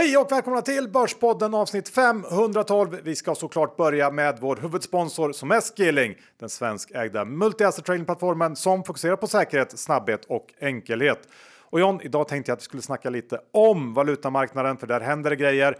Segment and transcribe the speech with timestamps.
[0.00, 2.98] Hej och välkomna till Börspodden avsnitt 512.
[3.02, 8.84] Vi ska såklart börja med vår huvudsponsor som är Skilling, den svenskägda multi-asset trading-plattformen som
[8.84, 11.28] fokuserar på säkerhet, snabbhet och enkelhet.
[11.58, 15.30] Och John, idag tänkte jag att vi skulle snacka lite om valutamarknaden, för där händer
[15.30, 15.76] det grejer.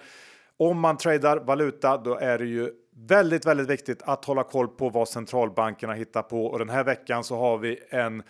[0.57, 2.71] Om man tradar valuta, då är det ju
[3.09, 6.47] väldigt, väldigt viktigt att hålla koll på vad centralbankerna hittar på.
[6.47, 8.23] Och den här veckan så har vi en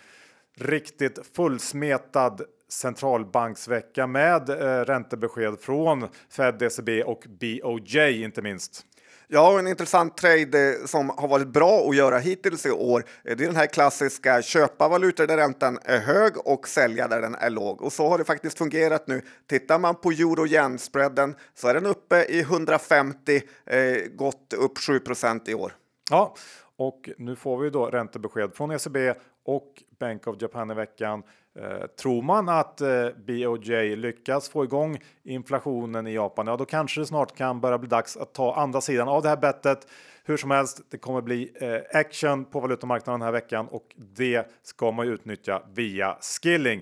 [0.57, 8.85] riktigt fullsmetad centralbanksvecka med eh, räntebesked från Fed, ECB och BOJ inte minst.
[9.33, 13.05] Ja, en intressant trade eh, som har varit bra att göra hittills i år.
[13.23, 17.21] Eh, det är den här klassiska köpa valutor där räntan är hög och sälja där
[17.21, 17.81] den är låg.
[17.81, 19.21] Och så har det faktiskt fungerat nu.
[19.49, 24.77] Tittar man på euro yen spreaden så är den uppe i 150, eh, gått upp
[24.77, 25.75] 7% i år.
[26.09, 26.35] Ja,
[26.77, 29.13] och nu får vi då räntebesked från ECB
[29.45, 31.23] och Bank of Japan i veckan.
[31.59, 37.01] Eh, tror man att eh, BOJ lyckas få igång inflationen i Japan, ja då kanske
[37.01, 39.87] det snart kan börja bli dags att ta andra sidan av det här bettet.
[40.23, 44.47] Hur som helst, det kommer bli eh, action på valutamarknaden den här veckan och det
[44.63, 46.81] ska man utnyttja via skilling.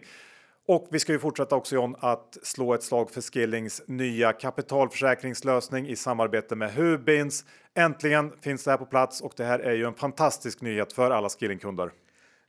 [0.67, 5.87] Och vi ska ju fortsätta också John att slå ett slag för Skillings nya kapitalförsäkringslösning
[5.87, 7.45] i samarbete med Hubins.
[7.75, 11.11] Äntligen finns det här på plats och det här är ju en fantastisk nyhet för
[11.11, 11.91] alla Skillingkunder.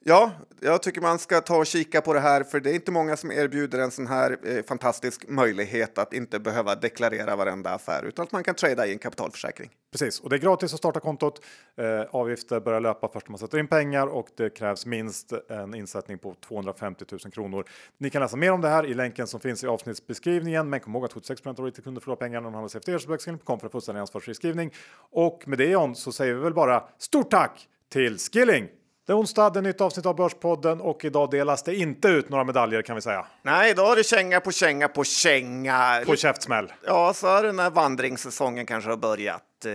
[0.05, 2.93] Ja, jag tycker man ska ta och kika på det här, för det är inte
[2.93, 8.05] många som erbjuder en sån här eh, fantastisk möjlighet att inte behöva deklarera varenda affär,
[8.05, 9.71] utan att man kan trada i en kapitalförsäkring.
[9.93, 11.45] Precis, och det är gratis att starta kontot.
[11.77, 15.75] Eh, avgifter börjar löpa först när man sätter in pengar och det krävs minst en
[15.75, 17.65] insättning på 250 000 kronor.
[17.99, 20.71] Ni kan läsa mer om det här i länken som finns i avsnittsbeskrivningen.
[20.71, 23.61] Men kom ihåg att 76 av riktigt kunder förlorar pengar när de handlar efter ersböckskrivning
[23.61, 24.73] för fullständig ansvarsfri skrivning.
[25.11, 28.80] Och med det John så säger vi väl bara stort tack till Skilling!
[29.11, 32.29] Det är onsdag, det är nytt avsnitt av Börspodden och idag delas det inte ut
[32.29, 33.27] några medaljer kan vi säga.
[33.43, 36.03] Nej, idag är det känga på känga på känga.
[36.07, 36.73] På käftsmäll.
[36.87, 39.65] Ja, så är det när vandringssäsongen kanske har börjat.
[39.65, 39.73] Eh,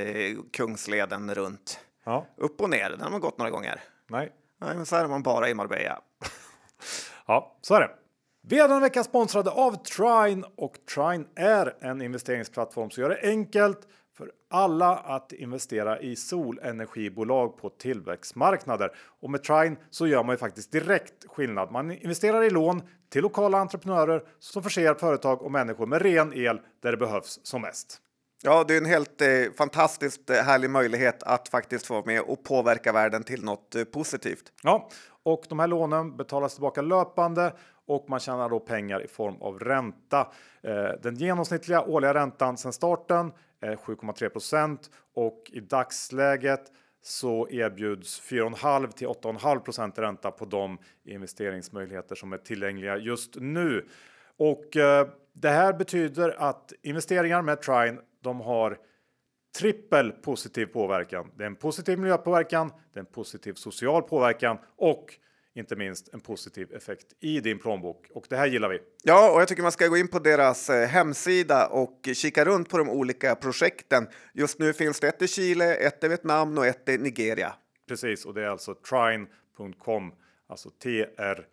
[0.53, 1.79] Kungsleden runt.
[2.05, 2.25] Ja.
[2.37, 3.83] Upp och ner, den har man gått några gånger.
[4.09, 4.31] Nej.
[4.61, 5.99] Nej, men så är man bara i Marbella.
[7.27, 7.89] ja, så är det.
[8.47, 13.29] Vi är den vecka sponsrade av Trine och Trine är en investeringsplattform som gör det
[13.29, 13.79] enkelt
[14.17, 18.91] för alla att investera i solenergibolag på tillväxtmarknader.
[19.21, 21.71] Och med Trine så gör man ju faktiskt direkt skillnad.
[21.71, 26.59] Man investerar i lån till lokala entreprenörer som förser företag och människor med ren el
[26.81, 28.01] där det behövs som mest.
[28.43, 29.27] Ja, det är en helt eh,
[29.57, 33.83] fantastiskt eh, härlig möjlighet att faktiskt få vara med och påverka världen till något eh,
[33.83, 34.51] positivt.
[34.63, 34.89] Ja,
[35.23, 37.53] och de här lånen betalas tillbaka löpande
[37.87, 40.31] och man tjänar då pengar i form av ränta.
[40.61, 43.31] Eh, den genomsnittliga årliga räntan sedan starten
[43.61, 44.77] är 7,3%
[45.13, 52.97] och i dagsläget så erbjuds 4,5 till 8,5% ränta på de investeringsmöjligheter som är tillgängliga
[52.97, 53.87] just nu.
[54.37, 58.77] Och eh, det här betyder att investeringar med Trine, de har
[59.59, 61.31] trippel positiv påverkan.
[61.35, 65.13] Det är en positiv miljöpåverkan, det är en positiv social påverkan och
[65.55, 68.79] inte minst en positiv effekt i din plånbok och det här gillar vi.
[69.03, 72.69] Ja, och jag tycker man ska gå in på deras eh, hemsida och kika runt
[72.69, 74.07] på de olika projekten.
[74.33, 77.53] Just nu finns det ett i Chile, ett i Vietnam och ett i Nigeria.
[77.87, 80.13] Precis, och det är alltså trine.com,
[80.47, 81.43] alltså T-R-I-N-E.com.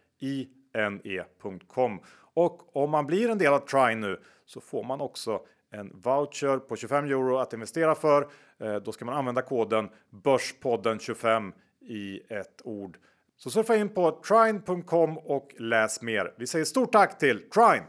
[2.35, 6.59] Och om man blir en del av Trine nu så får man också en voucher
[6.59, 8.29] på 25 euro att investera för.
[8.61, 12.99] Eh, då ska man använda koden Börspodden 25 i ett ord
[13.43, 16.33] så surfa in på trine.com och läs mer.
[16.39, 17.83] Vi säger stort tack till Trine!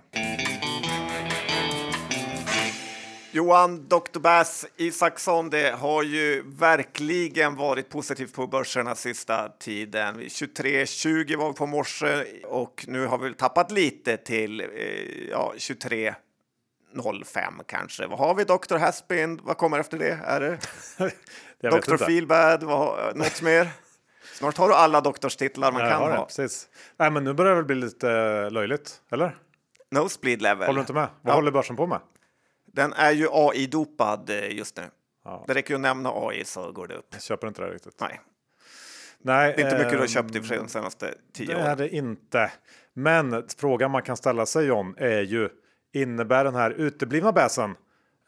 [3.31, 4.19] Johan Dr.
[4.19, 10.19] Bass Isaksson, det har ju verkligen varit positivt på börserna sista tiden.
[10.19, 14.67] 23.20 var vi på morse och nu har vi tappat lite till eh,
[15.31, 16.15] ja, 23.05
[17.65, 18.07] kanske.
[18.07, 18.43] Vad har vi?
[18.43, 18.77] Dr.
[18.77, 20.19] Haspin, vad kommer efter det?
[20.25, 20.59] Är det
[21.69, 21.97] Dr.
[21.97, 22.63] Feelbad?
[22.63, 23.82] Vad, något mer?
[24.43, 26.25] Snart har du alla doktorstitlar man kan ha.
[26.25, 26.69] Precis.
[26.97, 29.37] Nej, men nu börjar det väl bli lite löjligt, eller?
[29.91, 30.67] Nosebleed level.
[30.67, 31.07] Håller du inte med?
[31.21, 31.35] Vad ja.
[31.35, 31.99] håller börsen på med?
[32.73, 34.83] Den är ju AI-dopad eh, just nu.
[35.25, 35.43] Ja.
[35.47, 37.05] Det räcker ju att nämna AI så går det upp.
[37.11, 37.95] Jag köper inte det riktigt.
[38.01, 38.21] Nej.
[39.21, 41.65] Nej, det är inte mycket du har köpt i för sig de senaste tio åren.
[41.65, 42.51] Det är det inte.
[42.93, 45.49] Men frågan man kan ställa sig om är ju
[45.93, 47.75] innebär den här uteblivna bäsen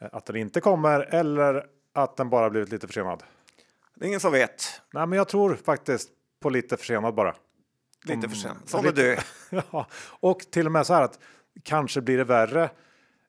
[0.00, 3.22] eh, att den inte kommer eller att den bara blivit lite försenad?
[3.96, 4.82] Det är ingen som vet.
[4.92, 6.10] Nej, men jag tror faktiskt
[6.42, 7.34] på lite försenad bara.
[8.04, 8.56] Lite försenad.
[8.64, 9.16] Som är du.
[9.70, 9.86] ja,
[10.20, 11.18] och till och med så här att
[11.62, 12.70] kanske blir det värre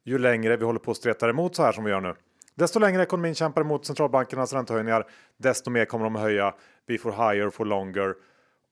[0.04, 2.16] ju längre vi håller på att streta emot så här som vi gör nu.
[2.56, 6.54] Desto längre ekonomin kämpar emot centralbankernas räntehöjningar, desto mer kommer de att höja.
[6.86, 8.14] Vi får higher for longer.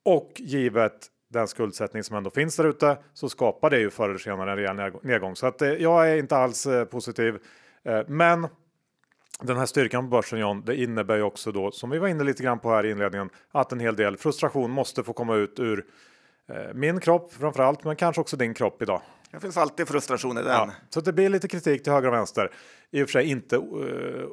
[0.04, 4.18] Och givet den skuldsättning som ändå finns där ute så skapar det ju förr eller
[4.18, 5.36] senare en rejäl nedgång.
[5.36, 7.38] Så att eh, jag är inte alls eh, positiv.
[7.84, 8.48] Eh, men
[9.40, 12.24] den här styrkan på börsen John, det innebär ju också då som vi var inne
[12.24, 15.58] lite grann på här i inledningen att en hel del frustration måste få komma ut
[15.58, 15.84] ur
[16.74, 19.02] min kropp framför allt, men kanske också din kropp idag.
[19.30, 20.52] Det finns alltid frustration i den.
[20.52, 22.50] Ja, så det blir lite kritik till höger och vänster.
[22.90, 24.26] I och för sig inte uh,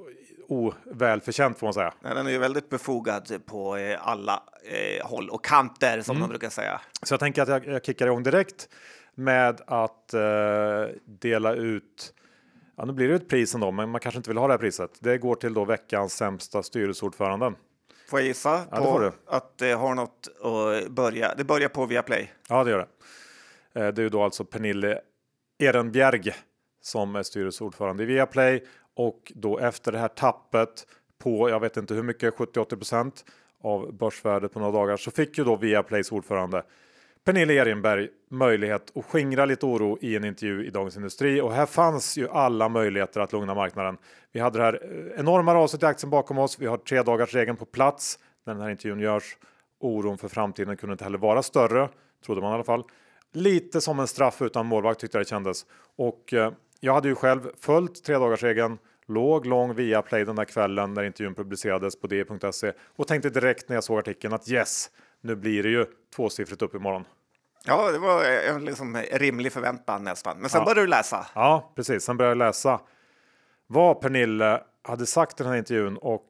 [0.47, 1.93] ovälförtjänt får man säga.
[2.01, 6.19] Nej, den är ju väldigt befogad på eh, alla eh, håll och kanter som mm.
[6.19, 6.81] man brukar säga.
[7.03, 8.69] Så jag tänker att jag, jag kickar igång direkt
[9.15, 10.21] med att eh,
[11.05, 12.13] dela ut
[12.75, 14.57] Ja, nu blir det ett pris ändå, men man kanske inte vill ha det här
[14.57, 14.91] priset.
[14.99, 17.53] Det går till då veckans sämsta styrelseordförande.
[18.09, 21.35] Får jag gissa ja, på att det har något att börja?
[21.35, 22.31] Det börjar på Viaplay.
[22.49, 22.87] Ja, det gör
[23.73, 23.81] det.
[23.81, 24.99] Eh, det är ju då alltså Pernille
[25.59, 26.33] Ehrenbjerg
[26.81, 28.63] som är styrelseordförande i Viaplay
[28.95, 30.87] och då efter det här tappet
[31.17, 33.23] på, jag vet inte hur mycket, 70-80
[33.61, 36.63] av börsvärdet på några dagar så fick ju då Viaplays ordförande
[37.25, 41.65] Pernilla Ehrenberg möjlighet att skingra lite oro i en intervju i Dagens Industri och här
[41.65, 43.97] fanns ju alla möjligheter att lugna marknaden.
[44.31, 46.59] Vi hade det här eh, enorma raset i aktien bakom oss.
[46.59, 49.37] Vi har tre dagars regeln på plats när den här intervjun görs.
[49.79, 51.89] Oron för framtiden kunde inte heller vara större,
[52.25, 52.83] trodde man i alla fall.
[53.33, 55.65] Lite som en straff utan målvakt tyckte jag det kändes
[55.95, 58.77] och eh, jag hade ju själv följt tre dagars regeln
[59.07, 63.69] låg lång via play den där kvällen när intervjun publicerades på d.se och tänkte direkt
[63.69, 64.89] när jag såg artikeln att yes,
[65.23, 65.85] nu blir det ju
[66.15, 67.05] tvåsiffrigt upp imorgon.
[67.65, 70.37] Ja, det var en liksom rimlig förväntan nästan.
[70.37, 70.65] Men sen ja.
[70.65, 71.27] började du läsa.
[71.35, 72.03] Ja, precis.
[72.03, 72.79] Sen började jag läsa
[73.67, 76.25] vad Pernille hade sagt i den här intervjun och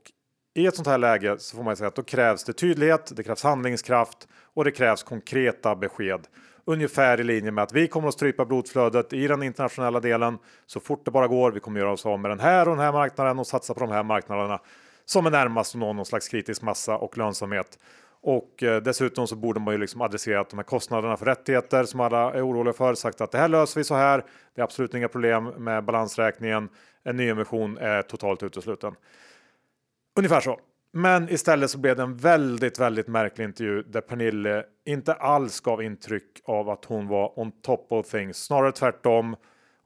[0.55, 3.23] i ett sånt här läge så får man säga att då krävs det tydlighet, det
[3.23, 6.27] krävs handlingskraft och det krävs konkreta besked.
[6.65, 10.79] Ungefär i linje med att vi kommer att strypa blodflödet i den internationella delen så
[10.79, 11.51] fort det bara går.
[11.51, 13.79] Vi kommer göra oss av med den här och den här marknaden och satsa på
[13.79, 14.59] de här marknaderna
[15.05, 17.79] som är närmast att nå någon slags kritisk massa och lönsamhet.
[18.25, 21.99] Och eh, dessutom så borde man ju liksom adressera de här kostnaderna för rättigheter som
[21.99, 22.93] alla är oroliga för.
[22.95, 24.23] Sagt att det här löser vi så här.
[24.55, 26.69] Det är absolut inga problem med balansräkningen.
[27.03, 28.95] En nyemission är totalt utesluten.
[30.15, 30.59] Ungefär så.
[30.91, 35.83] Men istället så blev det en väldigt, väldigt märklig intervju där Pernille inte alls gav
[35.83, 39.35] intryck av att hon var on top of things, snarare tvärtom.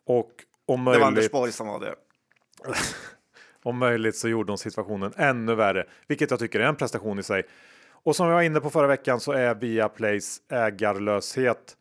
[0.06, 0.31] Och
[0.66, 1.00] om möjligt.
[1.00, 1.95] Det var Anders Borg som var det.
[3.63, 7.24] om möjligt så gjorde hon situationen ännu värre, vilket jag tycker är en prestation i
[7.24, 7.44] sig.
[8.07, 11.77] Och som jag var inne på förra veckan så är Viaplays ägarlöshet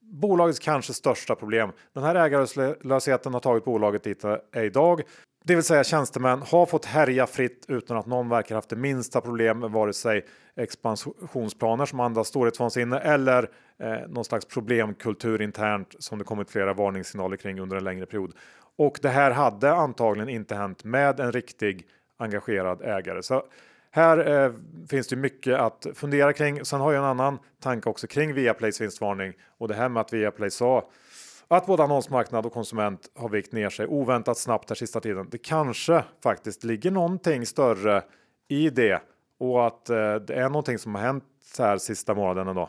[0.00, 1.72] bolagets kanske största problem.
[1.92, 5.02] Den här ägarlösheten har tagit bolaget dit det är idag.
[5.44, 9.20] Det vill säga tjänstemän har fått härja fritt utan att någon verkar haft det minsta
[9.20, 10.26] problem med vare sig
[10.56, 17.36] expansionsplaner som andas storhetsvansinne eller eh, någon slags problemkultur internt som det kommit flera varningssignaler
[17.36, 18.32] kring under en längre period.
[18.76, 21.86] Och det här hade antagligen inte hänt med en riktig
[22.16, 23.22] engagerad ägare.
[23.22, 23.42] Så
[23.90, 24.52] här eh,
[24.90, 26.64] finns det mycket att fundera kring.
[26.64, 30.12] Sen har jag en annan tanke också kring Viaplays vinstvarning och det här med att
[30.12, 30.88] Viaplay sa
[31.48, 35.28] att både annonsmarknad och konsument har vikt ner sig oväntat snabbt här sista tiden.
[35.30, 38.02] Det kanske faktiskt ligger någonting större
[38.48, 39.02] i det
[39.40, 41.24] och att eh, det är någonting som har hänt
[41.58, 42.68] här sista månaden ändå.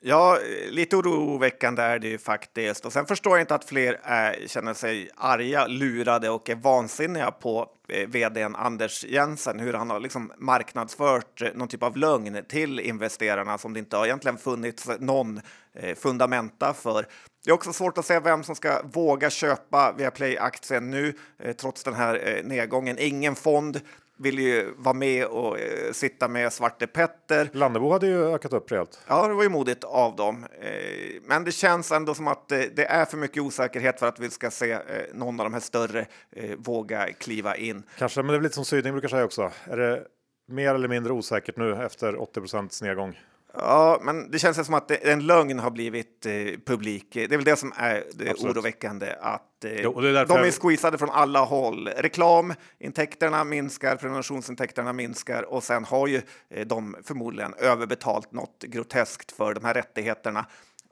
[0.00, 0.38] Ja,
[0.70, 2.84] lite oroväckande är det ju faktiskt.
[2.84, 7.30] Och sen förstår jag inte att fler är, känner sig arga, lurade och är vansinniga
[7.30, 12.44] på eh, vdn Anders Jensen, hur han har liksom marknadsfört eh, någon typ av lögn
[12.48, 15.40] till investerarna som det inte har egentligen funnits eh, någon
[15.74, 17.06] eh, fundamenta för.
[17.44, 21.84] Det är också svårt att se vem som ska våga köpa Viaplay-aktien nu, eh, trots
[21.84, 22.96] den här eh, nedgången.
[22.98, 23.80] Ingen fond
[24.18, 27.50] vill ju vara med och eh, sitta med Svarte Petter.
[27.52, 29.00] Lannebo hade ju ökat upp rejält.
[29.06, 30.46] Ja, det var ju modigt av dem.
[30.60, 34.18] Eh, men det känns ändå som att det, det, är för mycket osäkerhet för att
[34.18, 34.80] vi ska se eh,
[35.14, 37.82] någon av de här större eh, våga kliva in.
[37.98, 39.50] Kanske, men det är lite som Syding brukar säga också.
[39.64, 40.02] Är det
[40.48, 43.18] mer eller mindre osäkert nu efter 80 nedgång?
[43.54, 46.32] Ja, men det känns som att en lögn har blivit eh,
[46.66, 47.06] publik.
[47.12, 49.14] Det är väl det som är det oroväckande.
[49.20, 51.88] Att eh, jo, är de är squeezade från alla håll.
[51.88, 59.54] Reklamintäkterna minskar, prenumerationsintäkterna minskar och sen har ju eh, de förmodligen överbetalt något groteskt för
[59.54, 60.46] de här rättigheterna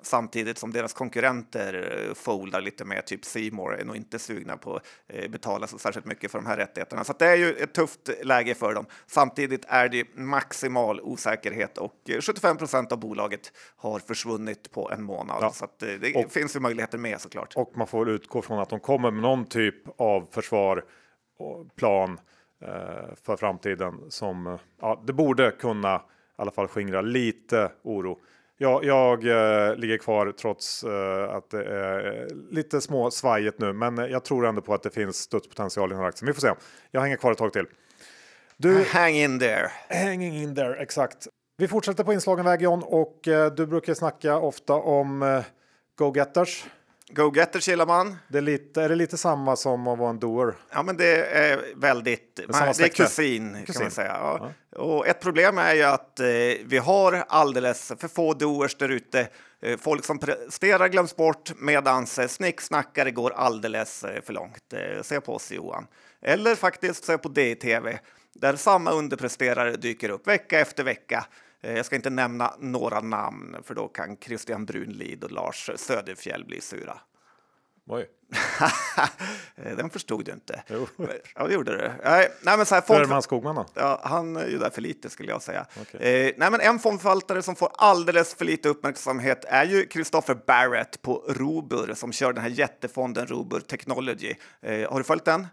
[0.07, 4.77] samtidigt som deras konkurrenter eh, foldar lite mer, typ Seymour är nog inte sugna på
[4.77, 7.05] att eh, betala så särskilt mycket för de här rättigheterna.
[7.05, 8.87] Så det är ju ett tufft läge för dem.
[9.07, 15.03] Samtidigt är det maximal osäkerhet och 75 eh, procent av bolaget har försvunnit på en
[15.03, 15.39] månad.
[15.41, 15.53] Ja.
[15.53, 17.57] Så det och, finns ju möjligheter med såklart.
[17.57, 20.85] Och man får utgå från att de kommer med någon typ av försvar
[21.39, 22.21] och plan
[23.23, 26.03] för framtiden som ja, det borde kunna
[26.39, 28.19] i alla fall skingra lite oro.
[28.59, 33.73] Ja, jag eh, ligger kvar trots eh, att det är eh, lite små svajet nu,
[33.73, 36.27] men jag tror ändå på att det finns studspotential i den här aktien.
[36.27, 36.53] Vi får se.
[36.91, 37.67] Jag hänger kvar ett tag till.
[38.57, 39.71] Du, hang in there.
[39.89, 41.29] Hanging in there, exakt.
[41.59, 45.45] Vi fortsätter på inslagen väg John och eh, du brukar snacka ofta om eh,
[45.99, 46.65] go-getters.
[47.09, 48.17] Go-getters gillar man.
[48.29, 50.55] Det är, lite, är det lite samma som att vara en doer?
[50.71, 52.37] Ja, men det är väldigt.
[52.37, 54.17] Det är, man, det är kusin, kusin, kan man säga.
[54.21, 54.53] Ja.
[54.71, 54.79] Ja.
[54.79, 56.27] Och ett problem är ju att eh,
[56.65, 59.29] vi har alldeles för få doers där ute.
[59.63, 64.75] Eh, folk som presterar glöms bort medan eh, snicksnackare går alldeles eh, för långt.
[65.03, 65.87] Se på oss Johan.
[66.23, 67.99] Eller faktiskt se på DTV
[68.35, 71.27] där samma underpresterare dyker upp vecka efter vecka.
[71.61, 76.45] Eh, jag ska inte nämna några namn för då kan Christian Brunlid och Lars Söderfjell
[76.45, 77.01] bli sura.
[77.89, 78.07] Oj.
[79.77, 80.63] Den förstod du inte.
[80.69, 80.87] Jo.
[81.35, 81.91] Ja, det gjorde du.
[82.05, 83.25] Nej, men så här, fond...
[83.25, 83.67] Skogman då?
[83.75, 85.67] Ja, han är ju där för lite skulle jag säga.
[85.81, 86.01] Okay.
[86.01, 91.03] Eh, nej, men en fondförvaltare som får alldeles för lite uppmärksamhet är ju Christopher Barrett
[91.03, 94.35] på Robur som kör den här jättefonden Robur Technology.
[94.63, 95.47] Eh, har du följt den?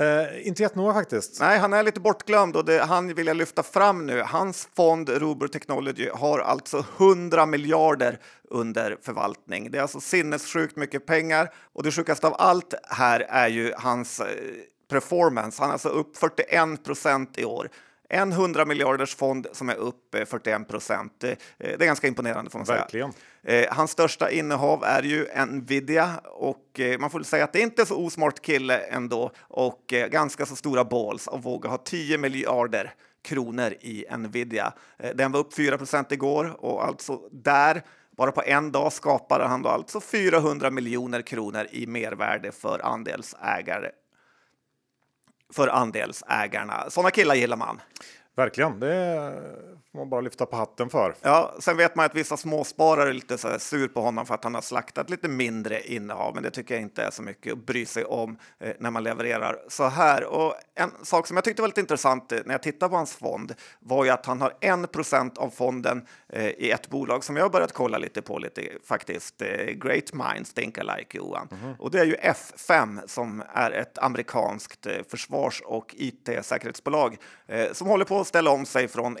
[0.00, 1.40] Uh, inte några faktiskt.
[1.40, 4.20] Nej, han är lite bortglömd och det, han vill jag lyfta fram nu.
[4.22, 8.18] Hans fond Robur Technology har alltså 100 miljarder
[8.50, 9.70] under förvaltning.
[9.70, 14.20] Det är alltså sinnessjukt mycket pengar och det sjukaste av allt här är ju hans
[14.20, 14.26] eh,
[14.90, 15.62] performance.
[15.62, 17.68] Han är alltså upp 41 procent i år.
[18.14, 21.12] En 100 miljarders fond som är upp 41 procent.
[21.18, 23.12] Det, är ganska imponerande får man Verkligen.
[23.46, 23.62] säga.
[23.64, 27.60] Eh, hans största innehav är ju Nvidia och eh, man får väl säga att det
[27.60, 31.78] inte är så osmart kille ändå och eh, ganska så stora balls att våga ha
[31.78, 34.72] 10 miljarder kronor i Nvidia.
[35.14, 37.82] Den var upp 4 procent igår och alltså där
[38.16, 43.90] bara på en dag skapade han då alltså 400 miljoner kronor i mervärde för andelsägare
[45.52, 46.90] för andelsägarna.
[46.90, 47.80] Sådana killar gillar man.
[48.36, 49.32] Verkligen, det
[49.92, 51.14] får man bara lyfta på hatten för.
[51.22, 54.44] Ja, sen vet man att vissa småsparare är lite så sur på honom för att
[54.44, 57.66] han har slaktat lite mindre innehav, men det tycker jag inte är så mycket att
[57.66, 60.24] bry sig om eh, när man levererar så här.
[60.24, 63.14] Och en sak som jag tyckte var lite intressant eh, när jag tittade på hans
[63.14, 67.44] fond var ju att han har 1 av fonden eh, i ett bolag som jag
[67.44, 69.42] har börjat kolla lite på lite faktiskt.
[69.42, 71.48] Eh, Great Minds Think Alike Johan.
[71.50, 71.78] Mm -hmm.
[71.78, 77.86] Och det är ju F5 som är ett amerikanskt eh, försvars och IT-säkerhetsbolag eh, som
[77.86, 79.18] håller på att ställa om sig från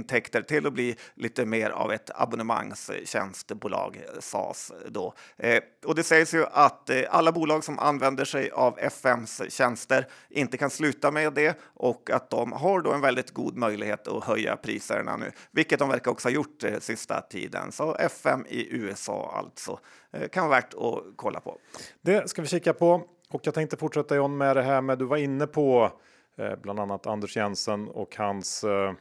[0.00, 4.72] intäkter till att bli lite mer av ett abonnemangstjänstebolag, SAS.
[4.88, 5.14] Då.
[5.36, 10.06] Eh, och det sägs ju att eh, alla bolag som använder sig av FMs tjänster
[10.28, 14.24] inte kan sluta med det och att de har då en väldigt god möjlighet att
[14.24, 17.72] höja priserna nu, vilket de verkar också ha gjort eh, sista tiden.
[17.72, 19.78] Så FM i USA alltså
[20.12, 21.58] eh, kan vara värt att kolla på.
[22.00, 25.04] Det ska vi kika på och jag tänkte fortsätta John med det här med du
[25.04, 25.92] var inne på
[26.38, 28.92] eh, bland annat Anders Jensen och hans eh,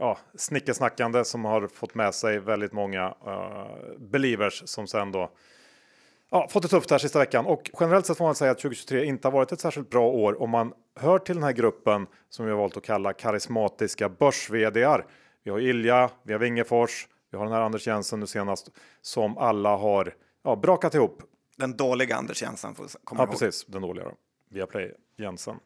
[0.00, 5.30] ja, snickersnackande som har fått med sig väldigt många uh, believers som sen då
[6.30, 7.46] ja, fått det tufft här sista veckan.
[7.46, 10.42] Och generellt sett får man säga att 2023 inte har varit ett särskilt bra år
[10.42, 14.50] om man hör till den här gruppen som vi har valt att kalla karismatiska börs
[14.50, 15.04] -vdar.
[15.42, 19.38] Vi har Ilja, vi har Wingefors, vi har den här Anders Jensen nu senast som
[19.38, 20.14] alla har
[20.44, 21.22] ja, brakat ihop.
[21.56, 23.38] Den dåliga Anders Jensen får komma Ja, ihåg.
[23.38, 24.14] precis, den dåliga då.
[24.50, 25.56] Viaplay Jensen.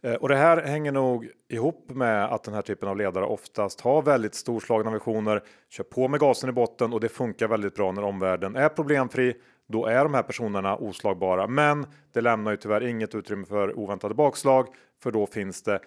[0.00, 3.80] Eh, och det här hänger nog ihop med att den här typen av ledare oftast
[3.80, 7.92] har väldigt storslagna visioner, kör på med gasen i botten och det funkar väldigt bra
[7.92, 9.34] när omvärlden är problemfri.
[9.68, 14.14] Då är de här personerna oslagbara, men det lämnar ju tyvärr inget utrymme för oväntade
[14.14, 14.68] bakslag,
[15.02, 15.80] för då finns det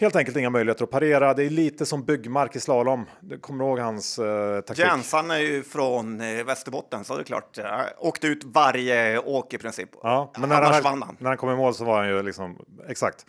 [0.00, 1.34] helt enkelt inga möjligheter att parera.
[1.34, 3.06] Det är lite som byggmark i slalom.
[3.20, 4.86] Du kommer ihåg hans eh, taktik?
[4.86, 7.56] Jensan är ju från eh, Västerbotten, så det är klart.
[7.56, 9.90] Jag åkte ut varje åk i princip.
[10.02, 11.16] Ja, men när han, han.
[11.18, 12.58] när han kom i mål så var han ju liksom
[12.88, 13.26] exakt.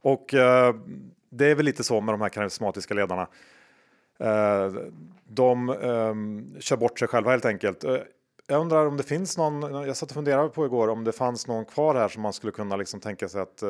[0.00, 0.74] Och eh,
[1.30, 3.26] det är väl lite så med de här karismatiska ledarna.
[4.20, 4.72] Eh,
[5.28, 7.84] de eh, kör bort sig själva helt enkelt.
[8.48, 11.12] Eh, jag undrar om det finns någon, jag satt och funderade på igår om det
[11.12, 13.68] fanns någon kvar här som man skulle kunna liksom tänka sig att uh,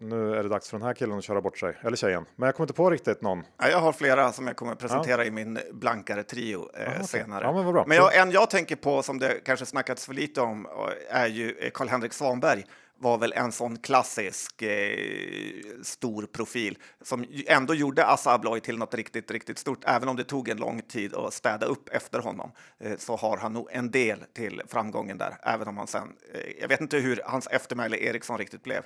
[0.00, 2.24] nu är det dags för den här killen att köra bort sig, eller tjejen.
[2.36, 3.42] Men jag kommer inte på riktigt någon.
[3.58, 5.24] Ja, jag har flera som jag kommer presentera ja.
[5.24, 7.44] i min blankare trio eh, Aha, senare.
[7.44, 10.66] Ja, men men jag, en jag tänker på som det kanske snackats för lite om
[11.10, 12.64] är ju Karl-Henrik Svanberg
[12.98, 18.94] var väl en sån klassisk eh, stor profil som ändå gjorde Assa Abloy till något
[18.94, 19.84] riktigt, riktigt stort.
[19.86, 23.36] Även om det tog en lång tid att städa upp efter honom eh, så har
[23.36, 25.36] han nog en del till framgången där.
[25.42, 28.82] Även om han sen, eh, jag vet inte hur hans eftermäle Eriksson riktigt blev.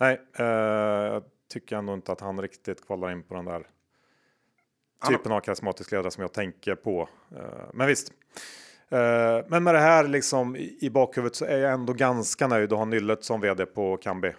[0.00, 3.66] Nej, eh, jag tycker ändå inte att han riktigt kvalar in på den där
[5.08, 7.08] typen av karismatisk ledare som jag tänker på.
[7.36, 8.12] Eh, men visst.
[8.90, 12.78] Eh, men med det här liksom i bakhuvudet så är jag ändå ganska nöjd att
[12.78, 14.32] ha Nyllet som vd på Kambi.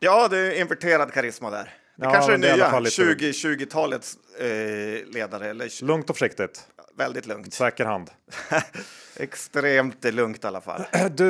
[0.00, 1.74] Ja, det är inverterad karisma där.
[1.96, 5.50] Det ja, kanske är nya 2020-talets eh, ledare.
[5.50, 5.84] Eller...
[5.84, 6.68] Lugnt och försiktigt.
[6.96, 7.54] Väldigt lugnt.
[7.54, 8.10] Säker hand.
[9.16, 10.82] Extremt lugnt i alla fall.
[11.10, 11.26] Du,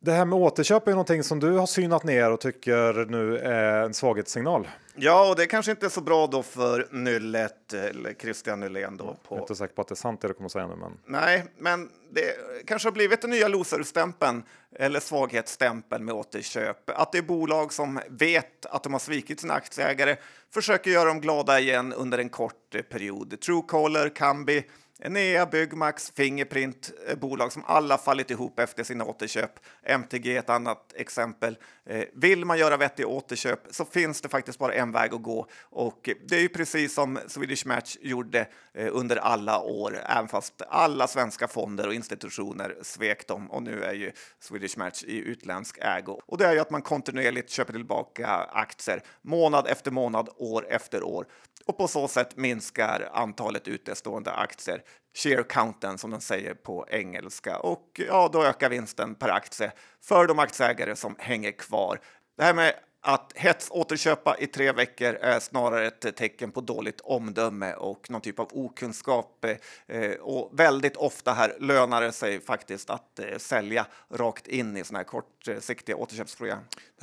[0.00, 3.84] Det här med återköp är någonting som du har synat ner och tycker nu är
[3.84, 4.68] en svaghetssignal.
[4.94, 9.04] Ja, och det kanske inte är så bra då för Nyllet eller Christian Nylén då.
[9.04, 9.16] På...
[9.28, 10.76] Jag är inte säker på att det är sant det du kommer att säga nu,
[10.76, 10.92] men.
[11.06, 12.22] Nej, men det
[12.66, 14.42] kanske har blivit den nya loserstämpeln
[14.76, 16.90] eller svaghetsstämpeln med återköp.
[16.90, 20.16] Att det är bolag som vet att de har svikit sina aktieägare,
[20.54, 23.40] försöker göra dem glada igen under en kort period.
[23.40, 24.64] Truecaller, Kambi,
[25.00, 29.50] Enea, Byggmax, Fingerprint, eh, bolag som alla fallit ihop efter sina återköp.
[29.82, 31.58] MTG är ett annat exempel.
[31.86, 35.46] Eh, vill man göra vettiga återköp så finns det faktiskt bara en väg att gå
[35.62, 40.62] och det är ju precis som Swedish Match gjorde eh, under alla år, även fast
[40.68, 45.78] alla svenska fonder och institutioner svek dem och nu är ju Swedish Match i utländsk
[45.80, 46.20] ägo.
[46.26, 51.02] Och det är ju att man kontinuerligt köper tillbaka aktier månad efter månad, år efter
[51.02, 51.26] år
[51.68, 54.82] och på så sätt minskar antalet utestående aktier,
[55.16, 57.58] share counten som de säger på engelska.
[57.58, 59.72] Och ja, då ökar vinsten per aktie
[60.04, 62.00] för de aktieägare som hänger kvar.
[62.36, 62.74] Det här med
[63.08, 68.20] att hets återköpa i tre veckor är snarare ett tecken på dåligt omdöme och någon
[68.20, 69.44] typ av okunskap.
[69.86, 74.84] Eh, och väldigt ofta här lönar det sig faktiskt att eh, sälja rakt in i
[74.84, 76.58] sådana här kortsiktiga återköpsprogram.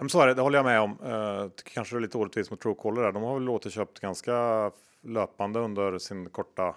[0.07, 0.97] Så är det, det håller jag med om.
[1.03, 3.11] Eh, kanske är lite orättvist mot Truecaller där.
[3.11, 4.71] De har väl återköpt ganska
[5.03, 6.75] löpande under sin korta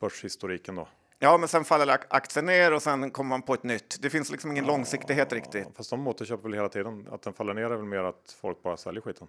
[0.00, 0.88] börshistoriken då.
[1.18, 4.02] Ja, men sen faller aktien ner och sen kommer man på ett nytt.
[4.02, 5.68] Det finns liksom ingen ja, långsiktighet riktigt.
[5.76, 7.08] Fast de återköper väl hela tiden.
[7.10, 9.28] Att den faller ner är väl mer att folk bara säljer skiten.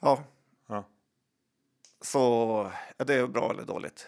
[0.00, 0.24] Ja.
[0.68, 0.84] ja.
[2.00, 4.06] Så är det bra eller dåligt?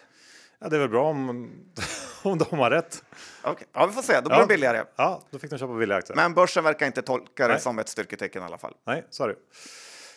[0.58, 1.50] Ja, det är väl bra om,
[2.22, 3.04] om de har rätt.
[3.44, 3.66] Okay.
[3.72, 4.20] Ja, vi får se.
[4.20, 4.40] Då blir ja.
[4.40, 4.84] det billigare.
[4.96, 6.16] Ja, då fick de köpa billiga aktier.
[6.16, 7.62] Men börsen verkar inte tolka det Nej.
[7.62, 8.74] som ett styrketecken i alla fall.
[8.86, 9.34] Nej, sorry.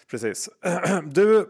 [0.10, 0.50] Precis.
[1.04, 1.50] Du,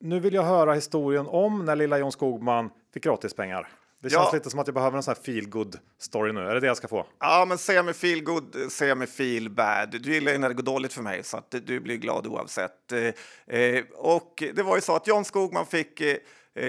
[0.00, 3.68] nu vill jag höra historien om när lilla John Skogman fick gratispengar.
[4.00, 4.34] Det känns ja.
[4.34, 6.40] lite som att jag behöver en sån här feel good story nu.
[6.40, 7.06] Är det det jag ska få?
[7.18, 9.90] Ja, men säg med feel good, säg med feel bad.
[10.02, 12.92] Du gillar ju när det går dåligt för mig så att du blir glad oavsett.
[12.92, 16.16] Eh, eh, och det var ju så att John Skogman fick eh,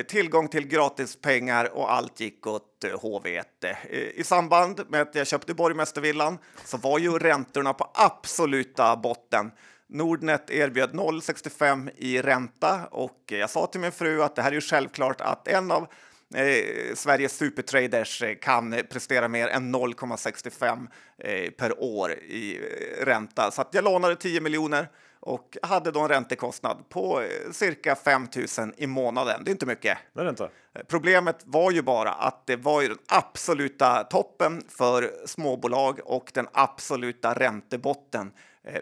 [0.08, 3.44] tillgång till gratis pengar och allt gick åt HV1.
[4.14, 9.52] I samband med att jag köpte Borgmästarvillan så var ju räntorna på absoluta botten.
[9.88, 14.56] Nordnet erbjöd 0,65 i ränta och jag sa till min fru att det här är
[14.56, 15.88] ju självklart att en av
[16.36, 20.88] eh, Sveriges supertraders eh, kan prestera mer än 0,65
[21.18, 22.60] eh, per år i
[23.02, 23.52] ränta.
[23.52, 24.90] Så jag lånade 10 miljoner
[25.20, 28.28] och hade då en räntekostnad på cirka 5
[28.60, 29.44] 000 i månaden.
[29.44, 29.98] Det är inte mycket.
[30.14, 30.50] Det är inte.
[30.88, 36.48] Problemet var ju bara att det var ju den absoluta toppen för småbolag och den
[36.54, 38.32] absoluta räntebotten.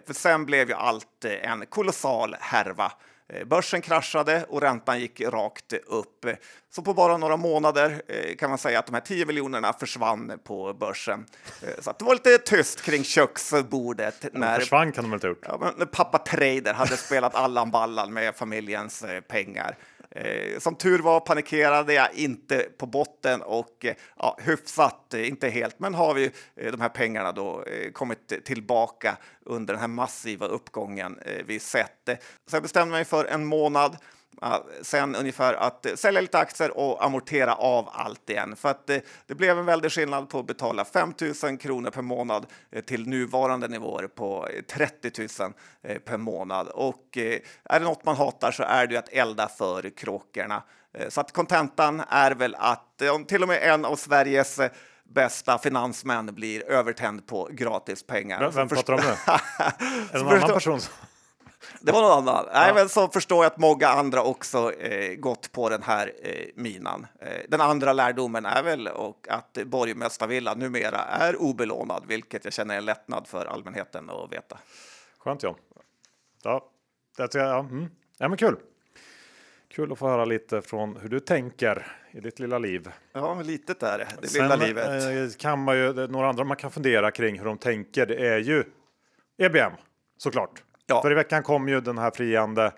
[0.06, 2.92] För sen blev ju allt en kolossal härva.
[3.34, 6.26] Eh, börsen kraschade och räntan gick rakt upp.
[6.70, 10.40] Så på bara några månader eh, kan man säga att de här 10 miljonerna försvann
[10.44, 11.26] på börsen.
[11.62, 14.26] Eh, så det var lite tyst kring köksbordet.
[14.34, 15.46] När, försvann kan de inte ha gjort.
[15.48, 19.78] Ja, när pappa Trader hade spelat Allan Ballan med familjens pengar.
[20.12, 25.50] Eh, som tur var panikerade jag inte på botten och eh, ja, hyfsat, eh, inte
[25.50, 29.88] helt, men har vi eh, de här pengarna då eh, kommit tillbaka under den här
[29.88, 32.10] massiva uppgången eh, vi sett.
[32.10, 32.16] Eh,
[32.50, 33.98] så jag bestämde mig för en månad
[34.82, 38.56] sen ungefär att sälja lite aktier och amortera av allt igen.
[38.56, 42.02] För att det, det blev en väldig skillnad på att betala 5 000 kronor per
[42.02, 42.46] månad
[42.86, 46.68] till nuvarande nivåer på 30 000 per månad.
[46.68, 47.18] Och
[47.64, 50.64] är det något man hatar så är det att elda för kråkorna.
[51.10, 54.60] Så att kontentan är väl att om till och med en av Sveriges
[55.04, 58.40] bästa finansmän blir övertänd på gratis pengar.
[58.40, 59.06] Vem, vem pratar du om
[60.14, 60.20] nu?
[60.24, 60.80] någon annan person?
[61.82, 62.46] Det var någon annan.
[62.54, 62.60] Ja.
[62.60, 66.46] Nej, men så förstår jag att många andra också eh, gått på den här eh,
[66.56, 67.08] minan.
[67.20, 72.78] Eh, den andra lärdomen är väl och att Borgmästarvilla numera är obelånad, vilket jag känner
[72.78, 74.58] en lättnad för allmänheten att veta.
[75.18, 75.56] Skönt John.
[76.44, 76.70] Ja,
[77.18, 77.88] det jag, ja, mm.
[78.18, 78.56] ja men kul.
[79.70, 82.92] Kul att få höra lite från hur du tänker i ditt lilla liv.
[83.14, 85.34] Ja, litet är det, det Sen, lilla livet.
[85.34, 88.38] Eh, kan man ju, några andra man kan fundera kring hur de tänker, det är
[88.38, 88.64] ju
[89.38, 89.72] EBM
[90.18, 90.64] såklart.
[90.88, 91.02] Ja.
[91.02, 92.72] För i veckan kom ju den här friande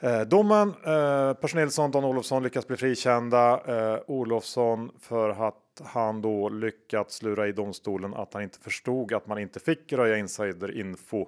[0.00, 0.74] eh, domen.
[0.84, 3.60] Eh, Pers Nilsson, Dan Olofsson lyckas bli frikända.
[3.66, 9.26] Eh, Olofsson för att han då lyckats lura i domstolen att han inte förstod att
[9.26, 11.26] man inte fick röja insiderinfo,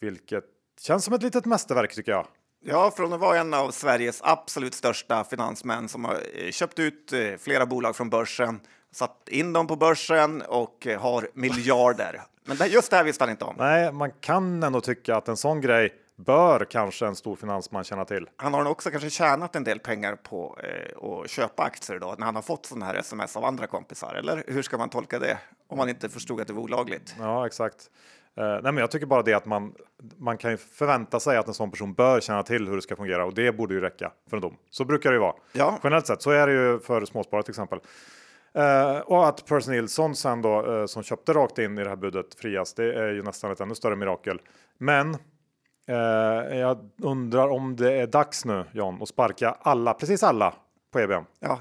[0.00, 0.44] vilket
[0.80, 2.26] känns som ett litet mästerverk tycker jag.
[2.64, 7.12] Ja, från att vara en av Sveriges absolut största finansmän som har eh, köpt ut
[7.12, 8.60] eh, flera bolag från börsen,
[8.92, 12.22] satt in dem på börsen och eh, har miljarder.
[12.44, 13.54] Men just det här visste han inte om.
[13.58, 18.04] Nej, man kan ändå tycka att en sån grej bör kanske en stor finansman känna
[18.04, 18.28] till.
[18.36, 22.26] Han har också kanske tjänat en del pengar på eh, att köpa aktier då när
[22.26, 24.14] han har fått sådana här sms av andra kompisar.
[24.14, 25.38] Eller hur ska man tolka det?
[25.72, 27.14] om man inte förstod att det var olagligt.
[27.18, 27.90] Ja, exakt.
[28.40, 29.74] Uh, nej, men jag tycker bara det att man,
[30.16, 32.96] man kan ju förvänta sig att en sån person bör känna till hur det ska
[32.96, 34.56] fungera och det borde ju räcka för en dom.
[34.70, 35.34] Så brukar det ju vara.
[35.52, 35.78] Ja.
[35.82, 37.80] Generellt sett så är det ju för småsparare till exempel.
[38.58, 41.96] Uh, och att Percy Nilsson sen då uh, som köpte rakt in i det här
[41.96, 44.40] budet frias, det är ju nästan ett ännu större mirakel.
[44.78, 45.16] Men
[46.50, 50.54] jag undrar om det är dags nu John att sparka alla, precis alla
[50.92, 51.24] på EBM.
[51.40, 51.58] Ja,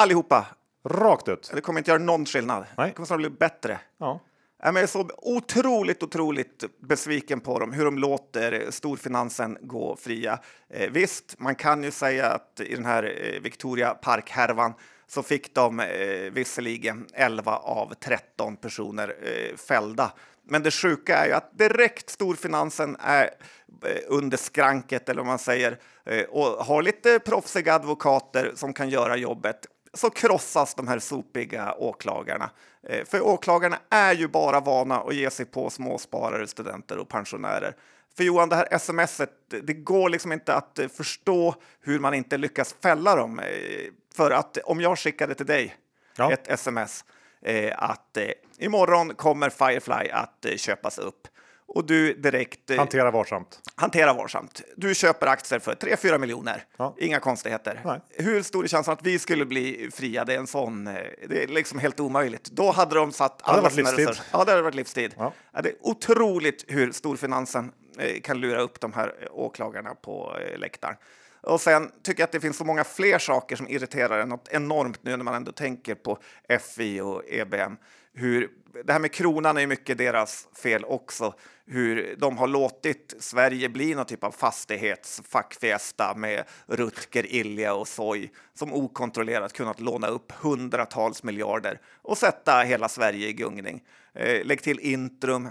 [0.00, 0.46] allihopa.
[0.84, 1.50] Rakt ut.
[1.54, 2.64] Det kommer inte göra någon skillnad.
[2.76, 2.88] Nej.
[2.88, 3.78] Det kommer snarare bli bättre.
[3.98, 4.20] Ja.
[4.62, 10.38] Jag är så otroligt, otroligt besviken på dem, hur de låter storfinansen gå fria.
[10.68, 14.74] Eh, visst, man kan ju säga att i den här eh, Victoria Park-härvan
[15.08, 20.12] så fick de eh, visserligen 11 av 13 personer eh, fällda.
[20.48, 23.30] Men det sjuka är ju att direkt storfinansen är
[23.84, 28.88] eh, under skranket, eller vad man säger, eh, och har lite proffsiga advokater som kan
[28.88, 29.66] göra jobbet
[29.96, 32.50] så krossas de här sopiga åklagarna.
[32.88, 37.76] Eh, för åklagarna är ju bara vana att ge sig på småsparare, studenter och pensionärer.
[38.16, 39.30] För Johan, det här smset,
[39.62, 43.38] det går liksom inte att eh, förstå hur man inte lyckas fälla dem.
[43.38, 43.46] Eh,
[44.14, 45.76] för att om jag skickade till dig
[46.18, 46.32] Ja.
[46.32, 47.04] ett sms
[47.76, 48.18] att
[48.58, 51.28] imorgon kommer Firefly att köpas upp
[51.68, 53.60] och du direkt Hantera varsamt.
[53.74, 54.62] hantera varsamt.
[54.76, 56.64] Du köper aktier för 3-4 miljoner.
[56.76, 56.94] Ja.
[56.98, 57.80] Inga konstigheter.
[57.84, 58.00] Nej.
[58.10, 60.24] Hur stor är chansen att vi skulle bli fria?
[60.24, 60.86] Det är en sån.
[60.86, 60.94] eh,
[61.28, 62.44] Det är liksom helt omöjligt.
[62.44, 64.08] Då hade de satt hade alla varit livstid.
[64.32, 65.14] Ja, det hade varit livstid.
[65.18, 65.32] Ja.
[65.62, 70.36] Det är otroligt hur storfinansen eh, Eh, kan lura upp de här eh, åklagarna på
[70.40, 70.96] eh, läktaren.
[71.40, 74.48] Och sen tycker jag att det finns så många fler saker som irriterar en något
[74.50, 76.18] enormt nu när man ändå tänker på
[76.60, 77.76] FI och EBM.
[78.12, 78.50] Hur,
[78.84, 81.34] det här med kronan är ju mycket deras fel också.
[81.66, 88.30] Hur de har låtit Sverige bli någon typ av fastighetsfackfiesta med Rutger, Ilja och Soy
[88.54, 93.82] som okontrollerat kunnat låna upp hundratals miljarder och sätta hela Sverige i gungning.
[94.14, 95.48] Eh, lägg till Intrum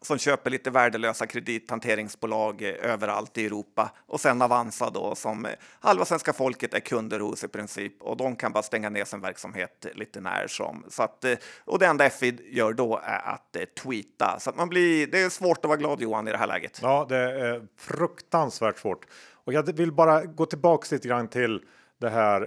[0.00, 5.52] som köper lite värdelösa kredithanteringsbolag eh, överallt i Europa och sen Avanza då som eh,
[5.80, 9.20] halva svenska folket är kunder hos i princip och de kan bara stänga ner sin
[9.20, 10.84] verksamhet lite när som.
[10.88, 14.68] Så att, eh, och det enda FI gör då är att tweeta så att man
[14.68, 15.06] blir.
[15.06, 16.78] Det är svårt att vara glad Johan i det här läget.
[16.82, 19.06] Ja, det är fruktansvärt svårt.
[19.44, 21.62] Och jag vill bara gå tillbaks lite grann till
[21.98, 22.40] det här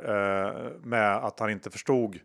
[0.83, 2.19] med att han inte förstod.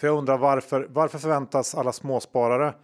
[0.00, 2.74] För jag undrar varför, varför förväntas alla småsparare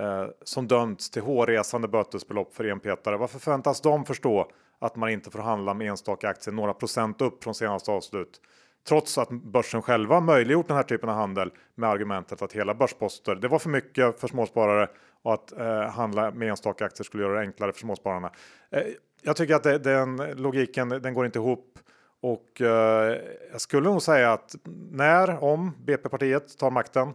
[0.00, 5.30] eh, som dömts till hårresande bötesbelopp för enpetare, varför förväntas de förstå att man inte
[5.30, 8.40] får handla med enstaka aktier några procent upp från senaste avslut?
[8.88, 13.34] Trots att börsen själva möjliggjort den här typen av handel med argumentet att hela börsposter,
[13.34, 14.88] det var för mycket för småsparare
[15.22, 18.32] och att eh, handla med enstaka aktier skulle göra det enklare för småspararna.
[18.70, 18.82] Eh,
[19.22, 21.78] jag tycker att det, den logiken, den går inte ihop.
[22.22, 23.18] Och eh,
[23.52, 24.56] jag skulle nog säga att
[24.90, 27.14] när, om BP-partiet tar makten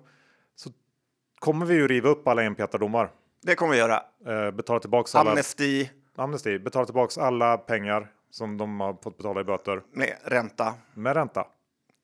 [1.45, 3.11] kommer vi ju riva upp alla enpetardomar.
[3.43, 4.03] Det kommer vi göra.
[4.27, 9.41] Eh, betala tillbaks alla Amnesti amnesti, betala tillbaks alla pengar som de har fått betala
[9.41, 10.73] i böter med ränta.
[10.93, 11.47] med ränta.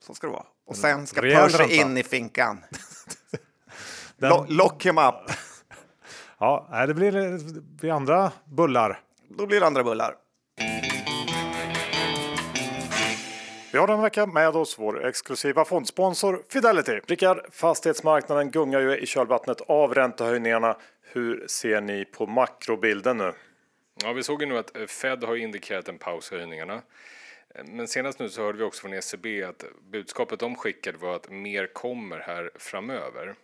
[0.05, 0.45] Så ska det vara.
[0.67, 2.63] Och sen ska Percy in i finkan.
[4.17, 5.15] Den- Lo- lock him up.
[6.43, 8.99] Ja, det blir, det blir andra bullar.
[9.37, 10.15] Då blir det andra bullar.
[13.71, 16.99] Vi har den vecka med oss vår exklusiva fondsponsor Fidelity.
[17.07, 20.77] Rickard, fastighetsmarknaden gungar ju i kölvattnet av räntehöjningarna.
[21.01, 23.33] Hur ser ni på makrobilden nu?
[24.03, 26.81] Ja, vi såg ju nu att eh, Fed har indikerat en paus i höjningarna.
[27.55, 31.15] Eh, men senast nu så hörde vi också från ECB att budskapet de skickade var
[31.15, 33.35] att mer kommer här framöver.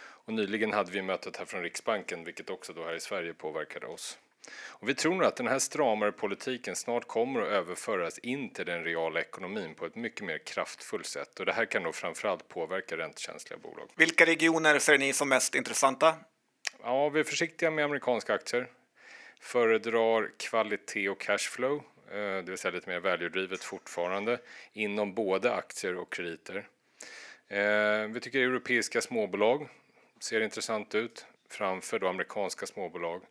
[0.00, 3.86] Och nyligen hade vi mötet här från Riksbanken, vilket också då här i Sverige påverkade
[3.86, 4.18] oss.
[4.80, 8.66] Och vi tror nog att den här stramare politiken snart kommer att överföras in till
[8.66, 11.40] den reala ekonomin på ett mycket mer kraftfullt sätt.
[11.40, 13.88] Och det här kan då framförallt påverka räntekänsliga bolag.
[13.96, 16.14] Vilka regioner ser ni som mest intressanta?
[16.82, 18.68] Ja, vi är försiktiga med amerikanska aktier.
[19.40, 21.76] Föredrar kvalitet och cashflow,
[22.10, 24.38] eh, det vill säga lite mer value-drivet fortfarande,
[24.72, 26.68] inom både aktier och krediter.
[27.48, 29.68] Eh, Vi tycker europeiska småbolag
[30.20, 33.22] ser intressant ut framför då amerikanska småbolag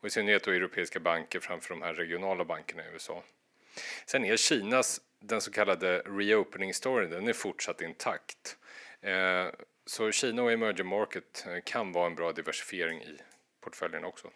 [0.00, 3.22] och i synnerhet då europeiska banker framför de här regionala bankerna i USA.
[4.06, 8.56] Sen är Kinas den så kallade reopening story, den är fortsatt intakt.
[9.00, 9.46] Eh,
[9.86, 13.18] Så Kina och emerging market eh, kan vara en bra diversifiering i
[13.60, 14.30] portföljen också.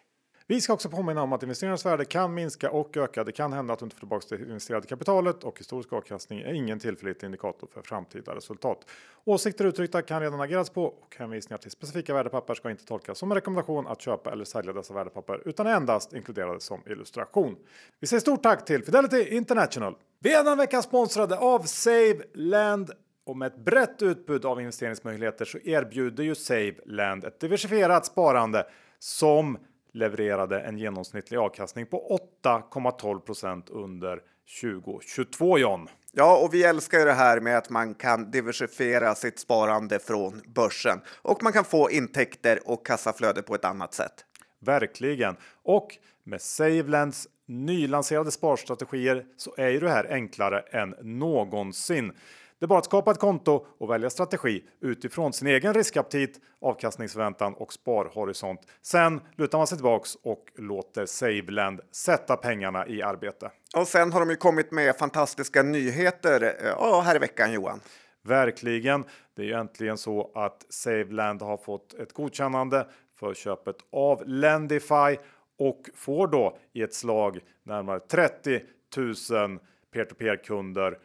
[0.47, 3.23] Vi ska också påminna om att investerarnas värde kan minska och öka.
[3.23, 6.53] Det kan hända att du inte får tillbaka det investerade kapitalet och historisk avkastning är
[6.53, 8.85] ingen tillförlitlig indikator för framtida resultat.
[9.23, 13.31] Åsikter uttryckta kan redan ageras på och hänvisningar till specifika värdepapper ska inte tolkas som
[13.31, 17.55] en rekommendation att köpa eller sälja dessa värdepapper utan endast inkluderade som illustration.
[17.99, 19.95] Vi säger stort tack till Fidelity International.
[20.19, 22.91] Vi är denna vecka sponsrade av Save Land
[23.25, 28.67] Och med ett brett utbud av investeringsmöjligheter så erbjuder ju SaveLend ett diversifierat sparande
[28.99, 29.57] som
[29.95, 34.19] levererade en genomsnittlig avkastning på 8,12% under
[34.61, 35.87] 2022 John.
[36.11, 40.41] Ja, och vi älskar ju det här med att man kan diversifiera sitt sparande från
[40.47, 44.25] börsen och man kan få intäkter och kassaflöde på ett annat sätt.
[44.59, 45.35] Verkligen.
[45.63, 52.13] Och med SaveLends nylanserade sparstrategier så är ju det här enklare än någonsin.
[52.59, 57.53] Det är bara att skapa ett konto och välja strategi utifrån sin egen riskaptit, avkastningsförväntan
[57.53, 58.59] och sparhorisont.
[58.81, 63.51] Sen lutar man sig tillbaks och låter SaveLend sätta pengarna i arbete.
[63.75, 67.79] Och sen har de ju kommit med fantastiska nyheter eh, ja, här i veckan Johan.
[68.21, 69.03] Verkligen.
[69.35, 72.87] Det är ju äntligen så att SaveLend har fått ett godkännande
[73.19, 75.17] för köpet av Lendify
[75.59, 78.61] och får då i ett slag närmare 30
[78.97, 79.59] 000
[79.93, 80.97] peer-to-peer kunder Eh,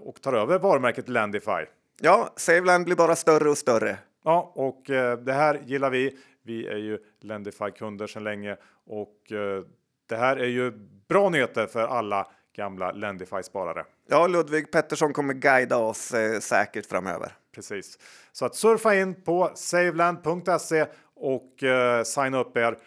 [0.00, 1.66] och tar över varumärket Landify.
[2.00, 3.98] Ja, SaveLand blir bara större och större.
[4.24, 6.18] Ja, och eh, det här gillar vi.
[6.42, 9.62] Vi är ju Lendify-kunder sedan länge och eh,
[10.08, 10.70] det här är ju
[11.08, 13.84] bra nyheter för alla gamla Lendify-sparare.
[14.08, 17.32] Ja, Ludvig Pettersson kommer guida oss eh, säkert framöver.
[17.54, 17.98] Precis.
[18.32, 22.78] Så att surfa in på saveland.se och eh, signa upp er.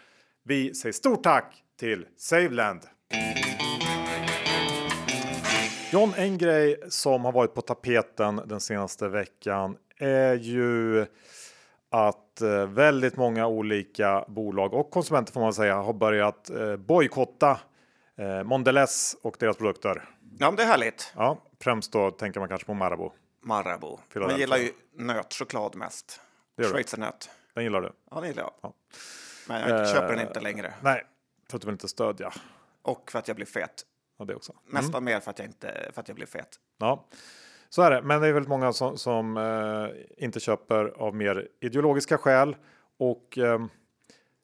[0.43, 2.81] Vi säger stort tack till Saveland.
[5.93, 11.06] John, en grej som har varit på tapeten den senaste veckan är ju
[11.89, 17.60] att eh, väldigt många olika bolag och konsumenter får man säga har börjat eh, bojkotta
[18.15, 20.10] eh, Mondelez och deras produkter.
[20.39, 21.13] Ja, det är härligt.
[21.15, 23.12] Ja, främst då tänker man kanske på Marabou.
[23.41, 23.97] Marabou.
[24.15, 26.21] Man gillar ju nötchoklad mest.
[26.62, 27.30] Schweizernöt.
[27.54, 27.91] Den gillar du?
[28.12, 28.54] Ja, den gillar jag.
[28.62, 28.73] Ja.
[29.47, 30.73] Men jag köper den inte längre.
[30.82, 31.04] Nej,
[31.49, 32.34] för att du vill inte stödja.
[32.82, 33.86] Och för att jag blir fet.
[34.21, 34.51] Ja, det också.
[34.51, 34.81] Mm.
[34.81, 36.60] Nästan mer för att jag inte för att jag blev fet.
[36.77, 37.05] Ja,
[37.69, 38.01] så är det.
[38.01, 42.55] Men det är väldigt många som, som eh, inte köper av mer ideologiska skäl
[42.97, 43.65] och eh,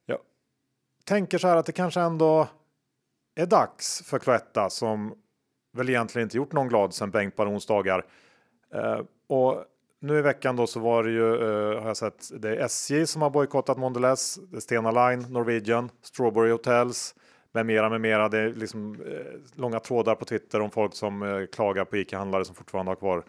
[0.05, 0.19] jag
[1.03, 2.47] tänker så här att det kanske ändå
[3.35, 5.15] är dags för Cloetta som
[5.73, 8.05] väl egentligen inte gjort någon glad sedan Bengt Barons dagar.
[8.73, 9.65] Eh, och
[9.99, 13.07] nu i veckan då så var det ju, eh, har jag sett, det är SJ
[13.07, 17.15] som har bojkottat Mondelez, Stena Line, Norwegian, Strawberry Hotels,
[17.57, 18.29] med mera med mera.
[18.29, 22.45] Det är liksom eh, långa trådar på Twitter om folk som eh, klagar på ICA-handlare
[22.45, 23.23] som fortfarande har kvar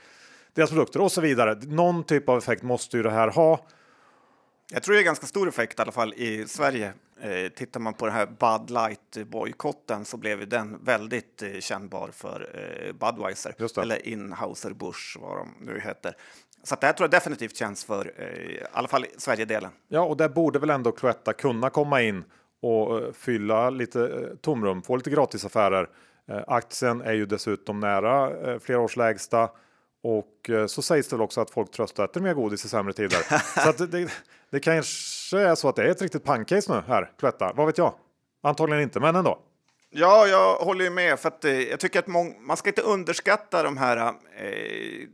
[0.54, 1.54] deras produkter och så vidare.
[1.62, 3.66] Någon typ av effekt måste ju det här ha.
[4.72, 6.92] Jag tror det är ganska stor effekt i alla fall i Sverige.
[7.20, 11.60] Eh, tittar man på den här Bud Light bojkotten så blev ju den väldigt eh,
[11.60, 16.14] kännbar för eh, Budweiser eller Inhauser Busch vad de nu heter.
[16.62, 19.70] Så det här tror jag definitivt känns för eh, i alla fall Sverigedelen.
[19.88, 22.24] Ja, och där borde väl ändå Cloetta kunna komma in
[22.62, 25.88] och eh, fylla lite eh, tomrum, få lite gratisaffärer.
[26.28, 29.50] Eh, aktien är ju dessutom nära flera års lägsta
[30.02, 33.18] och så sägs det väl också att folk tröstar äter mer godis i sämre tider.
[33.76, 34.10] så det,
[34.50, 37.52] det kanske är så att det är ett riktigt pancase nu här, Cloetta.
[37.52, 37.94] Vad vet jag?
[38.42, 39.38] Antagligen inte, men ändå.
[39.90, 43.62] Ja, jag håller ju med för att eh, jag tycker att man ska inte underskatta
[43.62, 44.12] de här eh,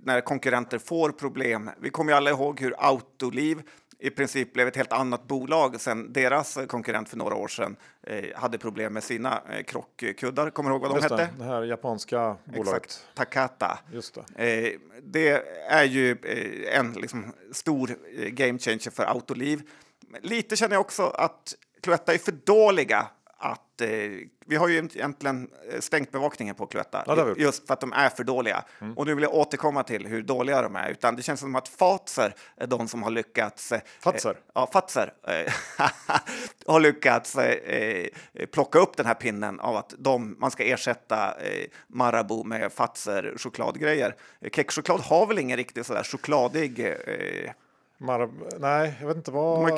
[0.02, 1.70] när konkurrenter får problem.
[1.80, 3.62] Vi kommer ju alla ihåg hur Autoliv
[4.04, 8.24] i princip blev ett helt annat bolag sen deras konkurrent för några år sedan eh,
[8.34, 10.50] hade problem med sina eh, krockkuddar.
[10.50, 11.30] Kommer du ihåg vad de Just hette?
[11.36, 12.84] Det, det här japanska bolaget.
[12.84, 13.78] Exakt, Takata.
[13.92, 14.64] Just det.
[14.64, 19.62] Eh, det är ju eh, en liksom, stor eh, game changer för Autoliv.
[20.22, 23.06] Lite känner jag också att Cloetta är för dåliga
[23.74, 23.88] att eh,
[24.46, 28.08] vi har ju egentligen eh, stängt bevakningen på Cloetta ja, just för att de är
[28.08, 28.64] för dåliga.
[28.80, 28.98] Mm.
[28.98, 31.68] Och nu vill jag återkomma till hur dåliga de är, utan det känns som att
[31.68, 33.72] Fazer är de som har lyckats.
[33.72, 34.36] Eh, Fatser?
[34.54, 35.52] ja, Fatser eh,
[36.66, 38.06] har lyckats eh,
[38.52, 43.34] plocka upp den här pinnen av att de, man ska ersätta eh, Marabou med Fatser
[43.36, 44.16] chokladgrejer.
[44.52, 46.94] Kexchoklad har väl ingen riktigt sådär chokladig
[47.98, 49.60] Mar nej, jag vet inte vad...
[49.60, 49.70] De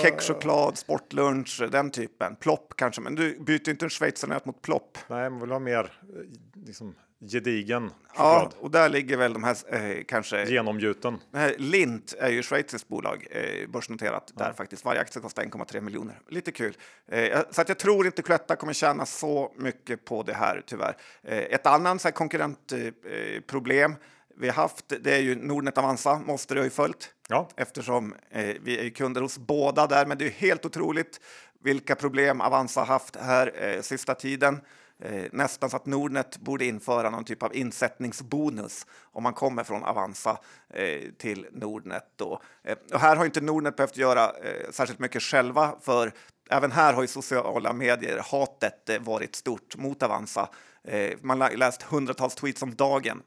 [0.76, 2.36] sportlunch, den typen.
[2.36, 4.98] Plopp kanske, men du byter inte en schweizernöt mot plopp.
[5.08, 5.92] Nej, man vill ha mer
[6.66, 8.52] liksom, gedigen choklad.
[8.52, 10.44] Ja, och där ligger väl de här eh, kanske...
[10.44, 11.18] Genomgjuten.
[11.32, 14.44] Här Lint är ju schweiziskt bolag, eh, börsnoterat, ja.
[14.44, 16.20] där faktiskt varje aktie kostar 1,3 miljoner.
[16.28, 16.76] Lite kul.
[17.08, 20.96] Eh, så att jag tror inte Cloetta kommer tjäna så mycket på det här, tyvärr.
[21.22, 23.98] Eh, ett annat konkurrentproblem eh,
[24.38, 27.10] vi haft, det är ju Nordnet Avanza, måste du ha följt.
[27.28, 27.48] Ja.
[27.56, 31.20] Eftersom eh, vi är kunder hos båda där, men det är helt otroligt
[31.60, 34.60] vilka problem Avanza haft här eh, sista tiden.
[34.98, 39.84] Eh, nästan så att Nordnet borde införa någon typ av insättningsbonus om man kommer från
[39.84, 40.38] Avanza
[40.74, 42.04] eh, till Nordnet.
[42.16, 42.40] Då.
[42.64, 46.12] Eh, och här har inte Nordnet behövt göra eh, särskilt mycket själva, för
[46.50, 50.48] även här har ju sociala medier hatet varit stort mot Avanza.
[51.20, 53.22] man har läst hundratals tweets om dagen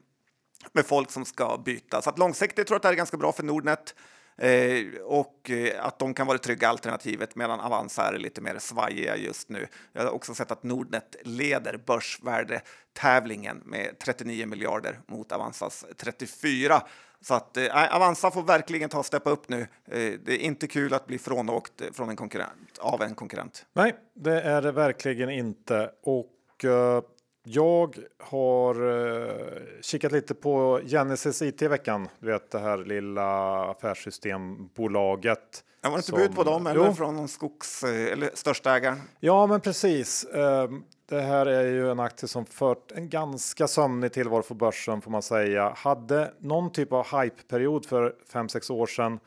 [0.72, 2.02] med folk som ska byta.
[2.02, 3.94] Så att långsiktigt tror jag att det här är ganska bra för Nordnet.
[4.40, 8.58] Eh, och eh, att de kan vara det trygga alternativet medan Avanza är lite mer
[8.58, 9.66] svajiga just nu.
[9.92, 16.82] Jag har också sett att Nordnet leder börsvärdetävlingen med 39 miljarder mot Avanzas 34.
[17.20, 19.60] Så att eh, Avanza får verkligen ta och steppa upp nu.
[19.60, 23.66] Eh, det är inte kul att bli frånåkt från en konkurrent, av en konkurrent.
[23.72, 25.90] Nej, det är det verkligen inte.
[26.02, 27.02] Och eh,
[27.42, 29.32] jag har uh,
[29.80, 32.08] kikat lite på Genesis IT i veckan.
[32.18, 35.64] Du vet det här lilla affärssystembolaget.
[35.82, 36.94] Jag var inte som, bud på dem eller jo.
[36.94, 39.00] från någon skogs eller största ägaren?
[39.20, 40.26] Ja, men precis.
[40.34, 40.68] Uh,
[41.08, 45.10] det här är ju en aktie som fört en ganska sömnig tillvaro för börsen får
[45.10, 45.74] man säga.
[45.76, 49.18] Hade någon typ av hypeperiod för 5-6 år sedan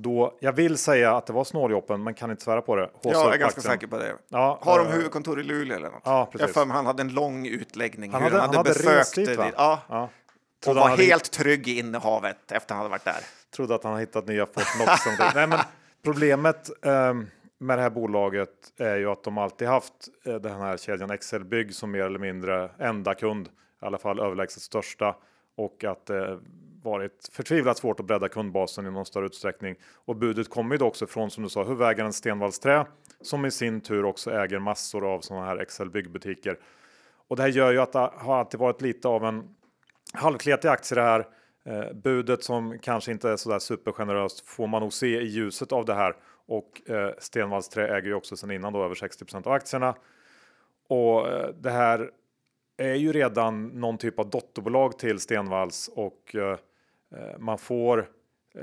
[0.00, 2.90] då jag vill säga att det var snåljåpen, men kan inte svära på det.
[3.02, 4.14] Ja, jag är ganska säker på det.
[4.28, 6.02] Ja, har de äh, huvudkontor i Luleå eller något?
[6.04, 6.40] Ja, precis.
[6.40, 9.38] Jag för mig han hade en lång utläggning han hade, han, han hade, besökt dit.
[9.56, 9.80] Ja.
[9.88, 10.08] ja.
[10.66, 11.02] Och var hade...
[11.02, 13.20] helt trygg i innehavet efter han hade varit där.
[13.56, 15.02] Trodde att han hade hittat nya Fortnox.
[15.34, 15.58] Nej, men
[16.04, 17.26] problemet um,
[17.58, 21.44] med det här bolaget är ju att de alltid haft eh, den här kedjan Excel
[21.44, 23.48] Bygg som mer eller mindre enda kund,
[23.82, 25.16] i alla fall överlägset största
[25.56, 26.38] och att det
[26.82, 29.76] varit förtvivlat svårt att bredda kundbasen i någon större utsträckning.
[30.04, 32.86] Och budet kommer ju då också från som du sa huvudägaren Stenvalls Trä
[33.20, 36.58] som i sin tur också äger massor av sådana här Excel byggbutiker.
[37.28, 39.54] Och det här gör ju att det har alltid varit lite av en
[40.12, 41.26] halvkletig aktie det här.
[41.64, 45.72] Eh, budet som kanske inte är så där supergeneröst får man nog se i ljuset
[45.72, 49.46] av det här och eh, Stenvalls Trä äger ju också sedan innan då över 60%
[49.46, 49.94] av aktierna.
[50.88, 52.10] Och eh, det här
[52.76, 56.56] är ju redan någon typ av dotterbolag till Stenvalls och eh
[57.16, 57.98] Eh, man får
[58.54, 58.62] eh,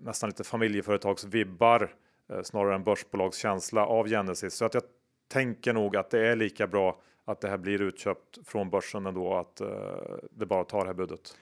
[0.00, 1.94] nästan lite familjeföretagsvibbar
[2.30, 4.54] eh, snarare än börsbolagskänsla av Genesis.
[4.54, 4.82] Så att jag
[5.28, 9.34] tänker nog att det är lika bra att det här blir utköpt från börsen ändå
[9.34, 9.60] att
[10.30, 11.36] det bara tar det här budet.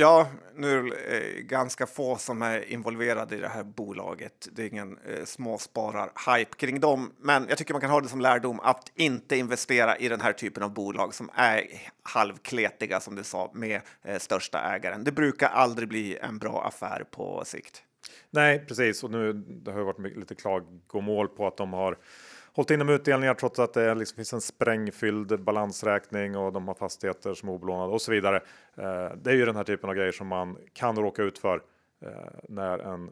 [0.00, 4.48] Ja, nu är det eh, ganska få som är involverade i det här bolaget.
[4.52, 8.20] Det är ingen eh, småsparar-hype kring dem, men jag tycker man kan ha det som
[8.20, 11.66] lärdom att inte investera i den här typen av bolag som är
[12.02, 15.04] halvkletiga, som du sa, med eh, största ägaren.
[15.04, 17.82] Det brukar aldrig bli en bra affär på sikt.
[18.30, 19.04] Nej, precis.
[19.04, 21.98] Och nu det har varit lite klagomål på att de har
[22.58, 27.34] hållit med utdelningar trots att det liksom finns en sprängfylld balansräkning och de har fastigheter
[27.34, 28.36] som är obelånade och så vidare.
[28.76, 31.62] Eh, det är ju den här typen av grejer som man kan råka ut för
[32.02, 32.10] eh,
[32.48, 33.10] när en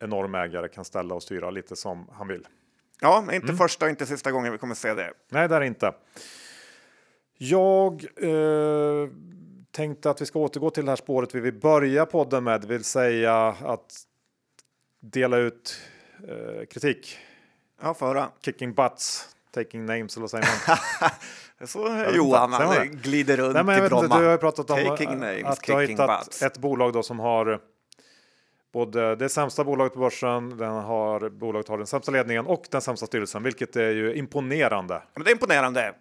[0.00, 2.46] enorm ägare kan ställa och styra lite som han vill.
[3.00, 3.56] Ja, inte mm.
[3.56, 5.12] första och inte sista gången vi kommer se det.
[5.28, 5.94] Nej, det är inte.
[7.38, 9.08] Jag eh,
[9.70, 12.66] tänkte att vi ska återgå till det här spåret vi vill börja podden med, det
[12.66, 13.94] vill säga att
[15.00, 15.80] dela ut
[16.28, 17.18] eh, kritik
[17.84, 18.28] Ja, föra.
[18.44, 21.10] Kicking butts, taking names eller vad säger man?
[21.68, 24.20] Så Johan, han glider runt Nej, men i Bromma.
[24.20, 26.42] du har pratat om taking names, att du har hittat butts.
[26.42, 27.60] ett bolag då som har
[28.74, 32.80] både det sämsta bolaget på börsen, den har, bolaget har den sämsta ledningen och den
[32.80, 35.02] sämsta styrelsen, vilket är ju imponerande.
[35.14, 35.86] Men det är imponerande.
[35.86, 35.94] Eh,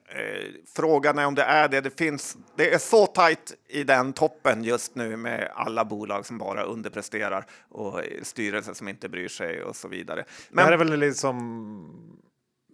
[0.75, 1.81] frågan är om det är det.
[1.81, 2.37] Det finns.
[2.55, 7.45] Det är så tajt i den toppen just nu med alla bolag som bara underpresterar
[7.69, 10.25] och styrelser som inte bryr sig och så vidare.
[10.49, 11.29] Men, det här är väl liksom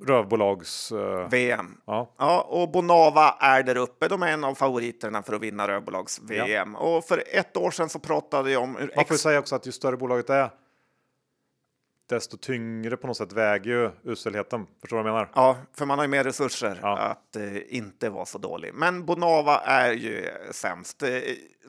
[0.07, 0.91] rövbolags...
[0.91, 1.77] Uh, VM.
[1.85, 2.15] Ja.
[2.17, 4.07] ja, och Bonava är där uppe.
[4.07, 6.77] De är en av favoriterna för att vinna rövbolags-VM.
[6.79, 6.79] Ja.
[6.79, 8.75] Och för ett år sedan så pratade jag om...
[8.75, 10.49] Hur Man får säga också att ju större bolaget är,
[12.09, 14.67] desto tyngre på något sätt väger ju uselheten.
[14.81, 15.31] Förstår du vad jag menar?
[15.35, 16.97] Ja, för man har ju mer resurser ja.
[16.97, 18.73] att eh, inte vara så dålig.
[18.73, 21.03] Men Bonava är ju sämst.
[21.03, 21.09] Eh,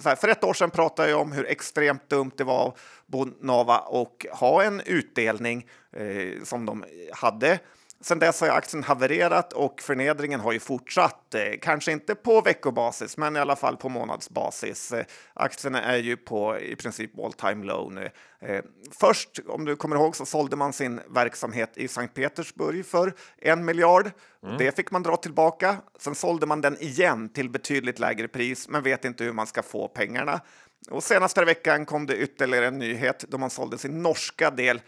[0.04, 2.74] här, för ett år sedan pratade jag om hur extremt dumt det var
[3.06, 7.58] Bonava och ha en utdelning eh, som de hade
[8.02, 11.34] Sen dess har aktien havererat och förnedringen har ju fortsatt.
[11.34, 14.92] Eh, kanske inte på veckobasis, men i alla fall på månadsbasis.
[14.92, 18.10] Eh, aktierna är ju på i princip all time low nu.
[18.40, 18.64] Eh,
[19.00, 23.64] först, om du kommer ihåg, så sålde man sin verksamhet i Sankt Petersburg för en
[23.64, 24.10] miljard.
[24.42, 24.58] Mm.
[24.58, 25.76] Det fick man dra tillbaka.
[25.98, 29.62] Sen sålde man den igen till betydligt lägre pris, men vet inte hur man ska
[29.62, 30.40] få pengarna.
[30.90, 34.80] Och senaste veckan kom det ytterligare en nyhet då man sålde sin norska del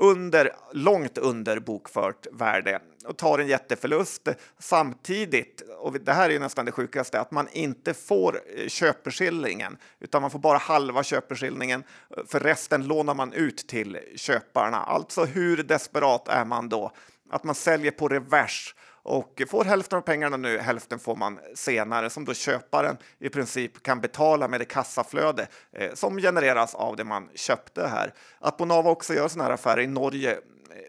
[0.00, 5.62] under, långt under bokfört värde och tar en jätteförlust samtidigt.
[5.78, 10.30] Och det här är nästan det sjukaste, att man inte får eh, köpeskillingen utan man
[10.30, 11.82] får bara halva köpeskillingen.
[12.26, 14.76] För resten lånar man ut till köparna.
[14.76, 16.92] Alltså hur desperat är man då?
[17.30, 22.10] Att man säljer på revers och får hälften av pengarna nu, hälften får man senare
[22.10, 27.04] som då köparen i princip kan betala med det kassaflöde eh, som genereras av det
[27.04, 28.14] man köpte här.
[28.38, 30.38] Att Bonava också gör sådana här affärer i Norge eh,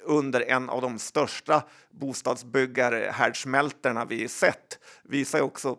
[0.04, 5.78] under en av de största bostadsbyggarhärdsmältorna vi sett visar också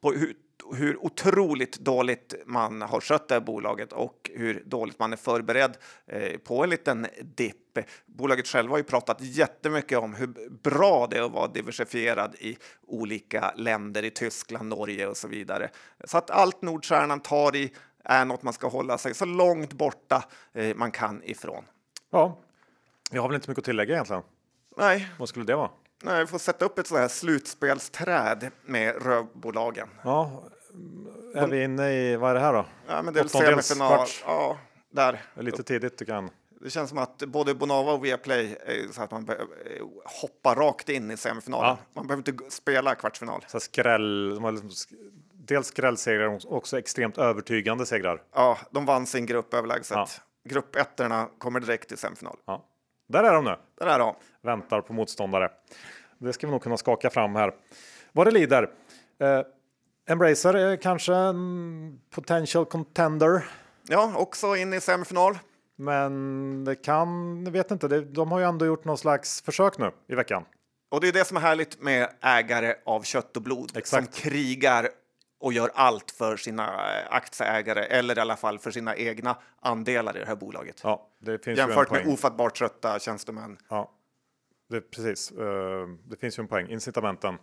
[0.00, 0.34] på hur
[0.74, 5.76] hur otroligt dåligt man har skött det här bolaget och hur dåligt man är förberedd
[6.06, 7.78] eh, på en liten dipp.
[8.06, 12.56] Bolaget själva har ju pratat jättemycket om hur bra det är att vara diversifierad i
[12.86, 15.70] olika länder, i Tyskland, Norge och så vidare.
[16.04, 17.72] Så att allt Nordstjärnan tar i
[18.04, 21.64] är något man ska hålla sig så långt borta eh, man kan ifrån.
[22.10, 22.38] Ja,
[23.10, 24.22] jag har väl inte mycket att tillägga egentligen.
[24.76, 25.70] Nej, Vad skulle det vara?
[26.02, 29.88] Nej vi får sätta upp ett sådant här slutspelsträd med rövbolagen.
[30.04, 30.42] Ja,
[31.34, 32.66] är vi inne i, vad är det här då?
[32.88, 34.06] Ja, men det är semifinal.
[34.24, 34.58] Ja,
[34.90, 35.22] där.
[35.34, 36.28] Lite tidigt tycker jag.
[36.60, 39.34] Det känns som att både Bonava och Viaplay är så att man eh,
[40.04, 41.68] hoppa rakt in i semifinalen.
[41.68, 41.78] Ja.
[41.94, 43.44] Man behöver inte spela kvartsfinal.
[43.48, 44.94] Så skräll, liksom sk-
[45.32, 48.22] dels skrällsegrar och också extremt övertygande segrar.
[48.34, 49.96] Ja, de vann sin grupp överlägset.
[49.96, 50.08] Ja.
[50.48, 52.36] Gruppettorna kommer direkt till semifinal.
[52.46, 52.64] Ja.
[53.06, 53.56] Där är de nu.
[53.78, 54.14] Där är de.
[54.42, 55.50] Väntar på motståndare.
[56.18, 57.52] Det ska vi nog kunna skaka fram här.
[58.12, 58.62] Vad det lider.
[59.20, 59.40] Eh,
[60.08, 63.44] Embracer är kanske en potential contender.
[63.88, 65.38] Ja, också in i semifinal.
[65.76, 69.90] Men det kan, jag vet inte, de har ju ändå gjort någon slags försök nu
[70.08, 70.44] i veckan.
[70.90, 74.14] Och det är det som är härligt med ägare av kött och blod Exakt.
[74.14, 74.88] som krigar
[75.46, 80.16] och gör allt för sina eh, aktieägare eller i alla fall för sina egna andelar
[80.16, 80.80] i det här bolaget.
[80.82, 83.58] Ja, det finns Jämfört med ofattbart trötta tjänstemän.
[83.68, 83.90] Ja,
[84.70, 85.30] det, precis.
[85.30, 86.68] Eh, det finns ju en poäng.
[86.68, 87.38] Incitamenten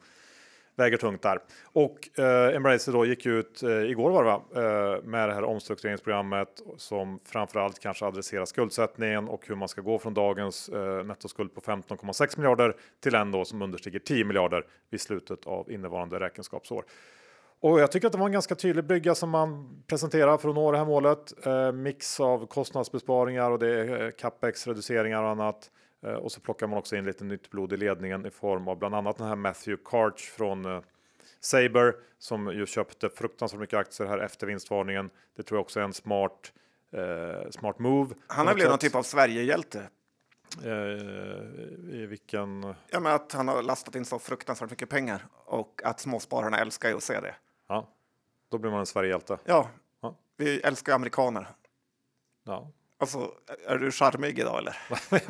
[0.75, 1.39] väger tungt där.
[1.63, 4.41] Och eh, Embracer då gick ut eh, igår var det va?
[4.55, 9.99] Eh, med det här omstruktureringsprogrammet som framförallt kanske adresserar skuldsättningen och hur man ska gå
[9.99, 15.01] från dagens eh, nettoskuld på 15,6 miljarder till en då som understiger 10 miljarder vid
[15.01, 16.83] slutet av innevarande räkenskapsår.
[17.63, 20.55] Och jag tycker att det var en ganska tydlig brygga som man presenterar för att
[20.55, 21.45] nå det här målet.
[21.45, 25.71] Eh, mix av kostnadsbesparingar och det är eh, capex reduceringar och annat.
[26.05, 28.79] Eh, och så plockar man också in lite nytt blod i ledningen i form av
[28.79, 30.81] bland annat den här Matthew Karch från eh,
[31.39, 35.09] Saber som ju köpte fruktansvärt mycket aktier här efter vinstvarningen.
[35.35, 36.53] Det tror jag också är en smart
[36.93, 38.15] eh, smart move.
[38.27, 39.89] Han har blivit någon typ av Sverigehjälte.
[40.63, 40.71] Eh,
[41.95, 42.75] I vilken...
[42.89, 46.89] Ja, men att han har lastat in så fruktansvärt mycket pengar och att småspararna älskar
[46.89, 47.35] ju att se det.
[48.53, 49.37] Då blir man en Sverigehjälte.
[49.45, 49.69] Ja,
[50.01, 50.15] Ja.
[50.37, 51.47] vi älskar amerikaner.
[52.45, 52.71] Ja.
[52.97, 53.31] Alltså,
[53.67, 54.77] är du charmig idag eller?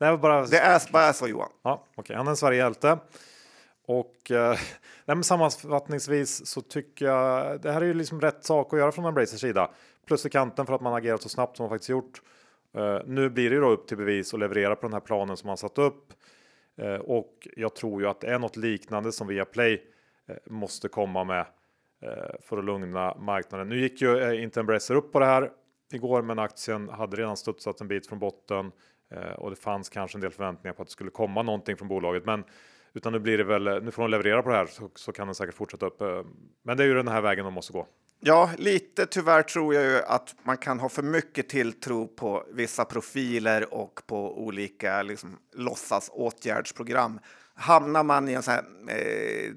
[0.00, 0.46] Nej, bara...
[0.46, 1.50] Det är bara så Johan.
[1.62, 2.98] Ja, okej, han är en Sverigehjälte.
[3.86, 4.58] Och eh,
[5.04, 9.04] nej, sammanfattningsvis så tycker jag det här är ju liksom rätt sak att göra från
[9.04, 9.70] Embracers sida.
[10.06, 12.22] Plus i kanten för att man agerat så snabbt som man faktiskt gjort.
[12.76, 15.36] Eh, nu blir det ju då upp till bevis och leverera på den här planen
[15.36, 16.12] som man satt upp.
[16.76, 19.82] Eh, och jag tror ju att det är något liknande som Viaplay
[20.28, 21.46] eh, måste komma med
[22.02, 23.68] Eh, för att lugna marknaden.
[23.68, 25.50] Nu gick ju eh, inte Embracer upp på det här
[25.92, 28.72] igår, men aktien hade redan studsat en bit från botten
[29.10, 31.88] eh, och det fanns kanske en del förväntningar på att det skulle komma någonting från
[31.88, 32.26] bolaget.
[32.26, 32.44] Men
[32.94, 35.26] utan nu blir det väl, nu får de leverera på det här så, så kan
[35.26, 36.00] den säkert fortsätta upp.
[36.62, 37.86] Men det är ju den här vägen de måste gå.
[38.20, 42.84] Ja, lite tyvärr tror jag ju att man kan ha för mycket tilltro på vissa
[42.84, 47.20] profiler och på olika liksom, låtsas åtgärdsprogram.
[47.54, 49.52] Hamnar man i en sån här eh,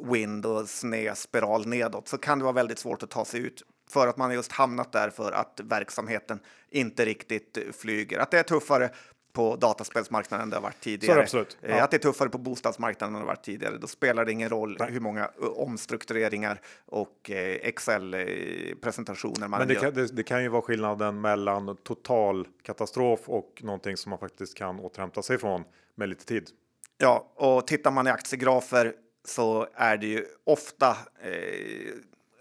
[0.00, 3.62] tailwind och sned spiral nedåt så kan det vara väldigt svårt att ta sig ut
[3.90, 6.40] för att man just hamnat där för att verksamheten
[6.70, 8.18] inte riktigt flyger.
[8.18, 8.90] Att det är tuffare
[9.32, 11.20] på dataspelsmarknaden än det har varit tidigare.
[11.20, 11.56] absolut.
[11.62, 11.84] Eh, Ja.
[11.84, 13.78] Att det är tuffare på bostadsmarknaden än det har varit tidigare.
[13.78, 19.74] Då spelar det ingen roll hur många eh, omstruktureringar och eh, Excel-presentationer man Men det
[19.74, 19.80] gör.
[19.80, 24.54] kan, det, det kan ju vara skillnaden mellan total katastrof och någonting som man faktiskt
[24.54, 26.50] kan återhämta sig från med lite tid.
[26.98, 28.94] Ja, och tittar man i aktiegrafer
[29.24, 31.92] så är det ju ofta eh,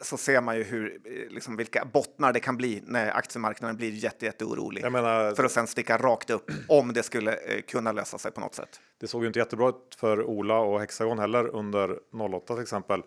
[0.02, 3.92] så ser man ju hur, eh, liksom vilka bottnar det kan bli när aktiemarknaden blir
[3.92, 4.92] jätte, jätte orolig.
[4.92, 8.40] Menar, För att sen sticka rakt upp om det skulle eh, kunna lösa sig på
[8.40, 8.80] något sätt.
[8.98, 12.00] det såg ju inte jättebra ut för Ola och Hexagon heller under
[12.36, 13.04] 08 till exempel.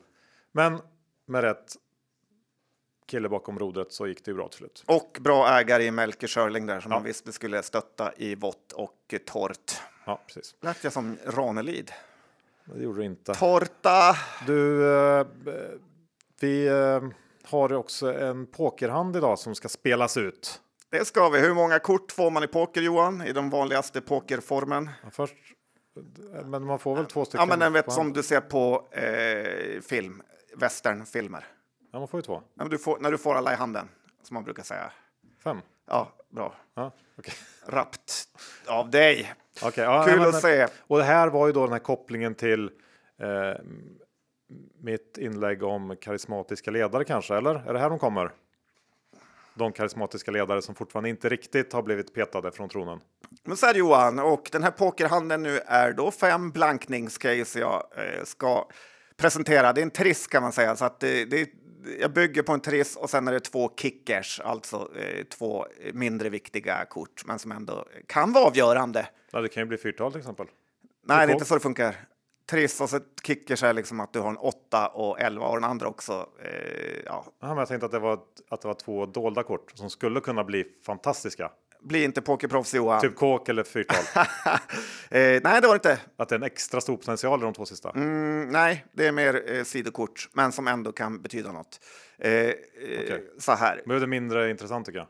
[0.53, 0.79] Men
[1.27, 1.77] med rätt
[3.07, 4.85] kille bakom rodret så gick det ju bra till slut.
[4.87, 6.97] Och bra ägare i Melker Schörling där som Ja.
[6.99, 9.73] man visste skulle stötta i vått och torrt.
[10.07, 10.55] Ja, precis.
[10.61, 11.91] Lät jag som Ranelid?
[12.75, 13.35] Det gjorde det inte.
[13.35, 14.16] Torta!
[14.47, 15.27] Du, eh,
[16.41, 17.03] vi eh,
[17.45, 20.61] har också en pokerhand idag som ska spelas ut.
[20.91, 21.41] Det ska vi.
[21.41, 23.23] Hur många kort får man i poker Johan?
[23.23, 24.91] I den vanligaste pokerformen?
[25.03, 25.35] Ja, Först,
[26.45, 27.41] men man får väl två stycken?
[27.41, 30.23] Ja, men den vet som du ser på eh, film,
[30.57, 31.47] westernfilmer.
[31.93, 32.43] Ja, man får ju två.
[32.55, 33.89] Ja, du får, när du får alla i handen,
[34.23, 34.93] som man brukar säga.
[35.45, 35.61] Fem.
[35.87, 36.55] Ja, bra.
[36.75, 37.35] Ja, okej.
[37.66, 38.29] Rappt
[38.66, 39.33] av dig.
[39.62, 40.66] Okej, ja, Kul men- att se.
[40.86, 42.70] Och det här var ju då den här kopplingen till
[43.20, 43.61] eh,
[44.80, 47.55] mitt inlägg om karismatiska ledare kanske, eller?
[47.68, 48.30] Är det här de kommer?
[49.55, 53.00] De karismatiska ledare som fortfarande inte riktigt har blivit petade från tronen.
[53.44, 57.84] Men så är det Johan, och den här pokerhandeln nu är då fem blankningscase jag
[57.96, 58.68] eh, ska
[59.16, 59.72] presentera.
[59.72, 61.48] Det är en triss kan man säga, så att det, det,
[62.01, 66.28] jag bygger på en triss och sen är det två kickers, alltså eh, två mindre
[66.28, 69.09] viktiga kort, men som ändå kan vara avgörande.
[69.30, 70.47] Ja, det kan ju bli fyrtal till exempel.
[71.07, 71.97] Nej, det är inte så det funkar.
[72.51, 75.70] Triss och så kickers är liksom att du har en 8 och 11 och den
[75.70, 76.28] andra också.
[76.45, 77.24] Eh, ja.
[77.41, 78.18] Ja, men jag tänkte att det, var,
[78.49, 81.51] att det var två dolda kort som skulle kunna bli fantastiska.
[81.83, 83.01] Bli inte pokerproffs Johan.
[83.01, 84.05] Typ kåk eller fyrtal.
[84.16, 84.26] eh,
[85.11, 85.99] nej, det var det inte.
[86.16, 87.91] att det är en extra stor potential i de två sista.
[87.91, 91.80] Mm, nej, det är mer eh, sidokort, men som ändå kan betyda något.
[92.18, 92.55] Eh, eh,
[93.39, 93.83] Så här.
[93.87, 95.09] Men det är mindre intressant tycker jag.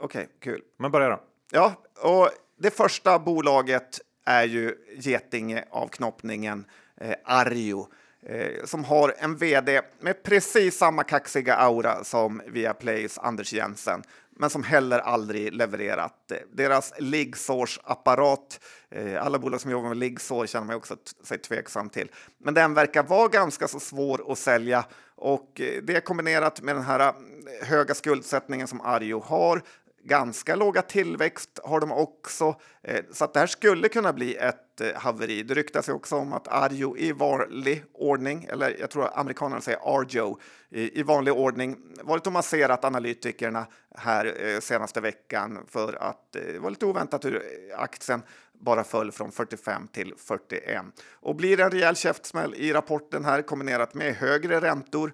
[0.00, 0.60] Okej, kul.
[0.78, 1.20] Men börja då.
[1.52, 6.64] Ja, och det första bolaget är ju Getinge-avknoppningen
[7.00, 7.86] eh, Arjo
[8.26, 14.02] eh, som har en vd med precis samma kaxiga aura som Viaplays Anders Jensen
[14.36, 16.32] men som heller aldrig levererat.
[16.52, 18.60] Deras liggsårsapparat,
[18.90, 22.74] eh, alla bolag som jobbar med liggsår känner man också sig tveksam till, men den
[22.74, 24.84] verkar vara ganska så svår att sälja
[25.16, 29.62] och eh, det kombinerat med den här mm, höga skuldsättningen som Arjo har
[30.06, 34.80] Ganska låga tillväxt har de också, eh, så att det här skulle kunna bli ett
[34.80, 35.42] eh, haveri.
[35.42, 39.98] Det ryktas ju också om att Arjo i vanlig ordning, eller jag tror amerikanerna säger
[39.98, 40.38] Arjo,
[40.70, 46.70] i vanlig ordning varit och masserat analytikerna här eh, senaste veckan för att det var
[46.70, 47.42] lite oväntat hur
[47.76, 50.82] aktien bara föll från 45 till 41.
[51.12, 55.12] Och blir det en rejäl käftsmäll i rapporten här kombinerat med högre räntor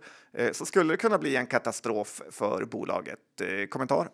[0.52, 3.18] så skulle det kunna bli en katastrof för bolaget.
[3.70, 4.08] Kommentar?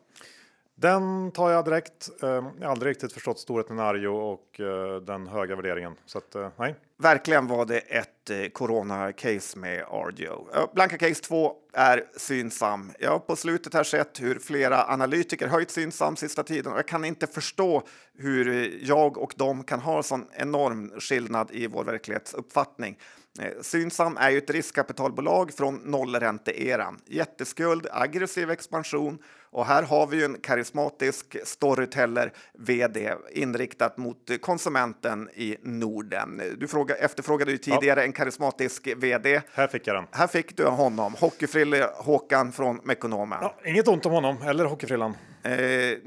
[0.78, 2.10] Den tar jag direkt.
[2.22, 5.94] Eh, jag har aldrig riktigt förstått storheten i Arjo och eh, den höga värderingen.
[6.06, 6.74] Så att, eh, nej.
[6.98, 10.48] Verkligen var det ett eh, corona-case med Arjo.
[10.74, 12.92] Blanka case 2 är Synsam.
[12.98, 16.88] Jag har på slutet här sett hur flera analytiker höjt Synsam sista tiden och jag
[16.88, 17.82] kan inte förstå
[18.18, 22.98] hur eh, jag och de kan ha sån enorm skillnad i vår verklighetsuppfattning.
[23.40, 27.00] Eh, synsam är ju ett riskkapitalbolag från nollränteeran.
[27.06, 29.18] Jätteskuld, aggressiv expansion
[29.56, 36.42] och här har vi ju en karismatisk storyteller vd inriktat mot konsumenten i Norden.
[36.58, 38.06] Du fråga, efterfrågade ju tidigare ja.
[38.06, 39.40] en karismatisk vd.
[39.52, 40.06] Här fick jag den.
[40.10, 41.14] Här fick du honom.
[41.20, 43.38] Hockeyfrille Håkan från Mekonomen.
[43.42, 45.16] Ja, inget ont om honom eller hockeyfrillan.
[45.42, 45.54] Eh,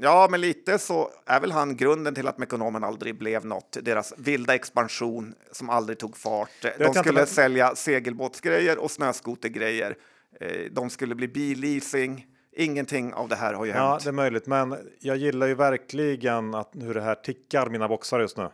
[0.00, 3.76] ja, men lite så är väl han grunden till att Mekonomen aldrig blev något.
[3.82, 6.66] Deras vilda expansion som aldrig tog fart.
[6.78, 9.96] De skulle sälja segelbåtsgrejer och snöskotergrejer.
[10.40, 12.26] Eh, de skulle bli billeasing.
[12.60, 14.04] Ingenting av det här har ju ja, hänt.
[14.04, 18.20] det är möjligt, men jag gillar ju verkligen att hur det här tickar mina boxar
[18.20, 18.48] just nu.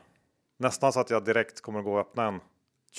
[0.59, 2.40] Nästan så att jag direkt kommer att gå och öppna en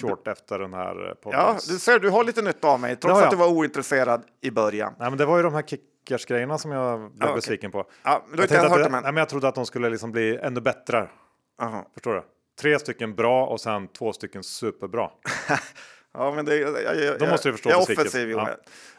[0.01, 1.39] short efter den här podden.
[1.39, 4.51] Ja, du ser, du har lite nytta av mig trots att du var ointresserad i
[4.51, 4.93] början.
[4.99, 7.35] Nej, men det var ju de här kickers grejerna som jag blev ja, okay.
[7.35, 7.85] besviken på.
[8.03, 10.37] Ja, men jag, jag, hört det, nej, men jag trodde att de skulle liksom bli
[10.37, 11.09] ännu bättre.
[11.61, 11.85] Aha.
[11.93, 12.23] Förstår du?
[12.61, 15.09] Tre stycken bra och sen två stycken superbra.
[16.17, 18.49] Ja, men det, jag, jag, Då måste du förstå jag är offensiv, ja.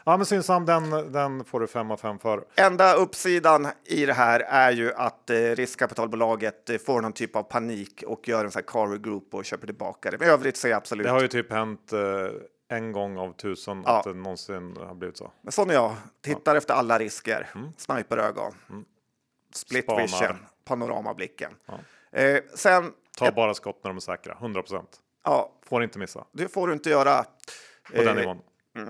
[0.03, 2.43] ja, men Synsam, den, den får du fem av fem för.
[2.55, 7.43] Enda uppsidan i det här är ju att eh, riskkapitalbolaget eh, får någon typ av
[7.43, 10.17] panik och gör en sån här carry group och köper tillbaka det.
[10.17, 11.05] Men övrigt så är absolut.
[11.05, 11.99] Det har ju typ hänt eh,
[12.77, 13.97] en gång av tusen ja.
[13.97, 15.31] att det någonsin har blivit så.
[15.41, 15.95] Men sån är jag.
[16.21, 16.57] Tittar ja.
[16.57, 17.47] efter alla risker.
[17.55, 17.69] Mm.
[17.77, 18.53] Sniperögon.
[18.69, 18.85] Mm.
[19.53, 20.01] Split Spanar.
[20.01, 20.37] vision.
[20.65, 21.51] Panoramablicken.
[21.65, 22.19] Ja.
[22.19, 22.93] Eh, sen.
[23.17, 24.33] Ta bara skott när de är säkra.
[24.33, 25.01] 100 procent.
[25.23, 25.51] Ja.
[25.65, 26.25] Får inte missa.
[26.31, 27.23] Det får du inte göra.
[27.95, 28.37] På den eh, nivån.
[28.75, 28.89] Mm.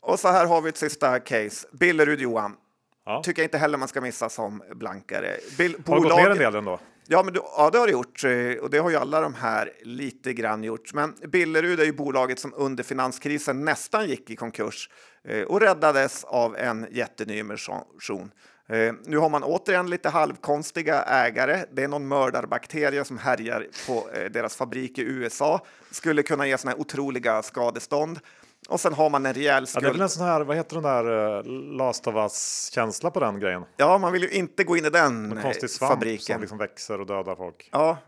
[0.00, 1.68] Och så här har vi ett sista case.
[1.72, 2.56] Billerud Johan.
[3.04, 3.22] Ja.
[3.22, 5.36] Tycker jag inte heller man ska missa som blankare.
[5.58, 6.80] Bil har du gått ner en del ändå?
[7.12, 9.34] Ja, men du, ja, det har det gjort eh, och det har ju alla de
[9.34, 10.92] här lite grann gjort.
[10.94, 14.90] Men Billerud är ju bolaget som under finanskrisen nästan gick i konkurs
[15.24, 18.30] eh, och räddades av en jättenyemission.
[18.70, 21.64] Eh, nu har man återigen lite halvkonstiga ägare.
[21.72, 25.66] Det är någon mördarbakterie som härjar på eh, deras fabrik i USA.
[25.90, 28.20] Skulle kunna ge såna här otroliga skadestånd.
[28.68, 29.84] Och sen har man en rejäl skuld.
[29.84, 33.10] Ja, det är väl en sån här, vad heter den där, uh, Last of Us-känsla
[33.10, 33.64] på den grejen?
[33.76, 36.34] Ja, man vill ju inte gå in i den en konstig svamp fabriken.
[36.34, 37.68] som liksom växer och dödar folk.
[37.72, 37.98] Ja,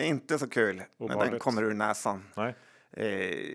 [0.00, 2.24] inte så kul när den kommer ur näsan.
[2.36, 2.54] Nej.
[2.96, 3.06] Eh,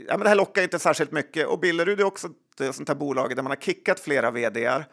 [0.08, 2.28] ja, men det här lockar inte särskilt mycket och Billerud är också
[2.60, 4.86] ett sånt här bolag där man har kickat flera vdar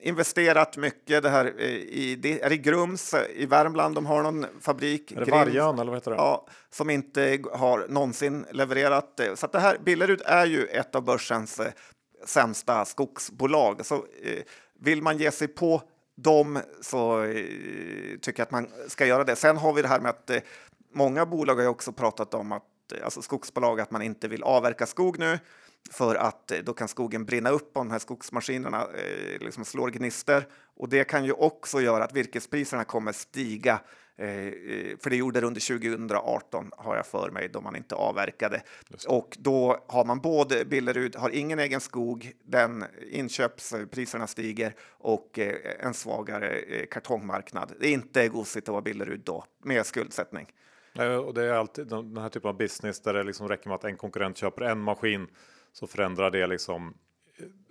[0.00, 1.22] investerat mycket.
[1.22, 3.94] Det här eh, i, det är i Grums i Värmland.
[3.94, 5.12] De har någon fabrik.
[5.12, 6.16] Är det Vargön eller vad heter det?
[6.16, 9.20] Ja, som inte har någonsin levererat.
[9.34, 11.72] Så att det här Billerud är ju ett av börsens eh,
[12.24, 13.86] sämsta skogsbolag.
[13.86, 14.42] Så eh,
[14.80, 15.82] vill man ge sig på
[16.16, 17.24] dem så
[18.20, 19.36] tycker jag att man ska göra det.
[19.36, 20.30] Sen har vi det här med att
[20.94, 22.62] många bolag har också pratat om att
[23.04, 25.38] alltså skogsbolag att man inte vill avverka skog nu
[25.90, 29.90] för att eh, då kan skogen brinna upp om de här skogsmaskinerna eh, liksom slår
[29.90, 30.46] gnister.
[30.76, 33.80] Och det kan ju också göra att virkespriserna kommer stiga
[34.20, 34.52] Eh,
[34.98, 38.62] för det gjorde det under 2018 har jag för mig då man inte avverkade.
[39.08, 45.54] Och då har man både Billerud har ingen egen skog, den inköpspriserna stiger och eh,
[45.80, 47.72] en svagare eh, kartongmarknad.
[47.80, 50.46] Det är inte gosigt att vara Billerud då med skuldsättning.
[51.26, 53.84] Och det är alltid den här typen av business där det liksom räcker med att
[53.84, 55.26] en konkurrent köper en maskin
[55.78, 56.94] så förändrar det liksom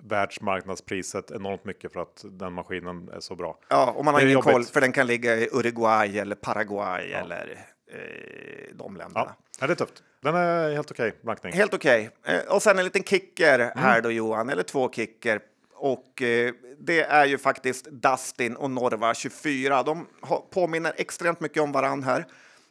[0.03, 3.60] världsmarknadspriset enormt mycket för att den maskinen är så bra.
[3.70, 4.53] Ja, och man har ingen jobbigt.
[4.53, 7.18] koll för den kan ligga i Uruguay eller Paraguay ja.
[7.18, 9.36] eller eh, de länderna.
[9.60, 10.03] Ja, det är tufft.
[10.22, 11.53] Den är helt okej okay, blankning.
[11.53, 12.10] Helt okej.
[12.22, 12.36] Okay.
[12.36, 13.72] Eh, och sen en liten kicker mm.
[13.76, 15.39] här då Johan, eller två kicker.
[15.74, 19.84] Och eh, det är ju faktiskt Dustin och Norva 24.
[19.84, 20.08] De
[20.51, 22.26] påminner extremt mycket om varann här.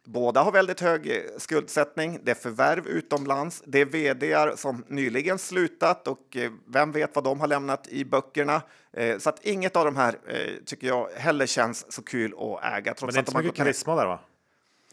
[0.06, 2.20] Båda har väldigt hög eh, skuldsättning.
[2.22, 3.62] Det är förvärv utomlands.
[3.66, 8.04] Det är vd som nyligen slutat och eh, vem vet vad de har lämnat i
[8.04, 8.62] böckerna.
[8.92, 10.18] Eh, så att inget av de här
[10.64, 12.94] tycker jag heller känns så kul att äga.
[12.94, 14.20] Trots Men det är inte så mycket karisma där va?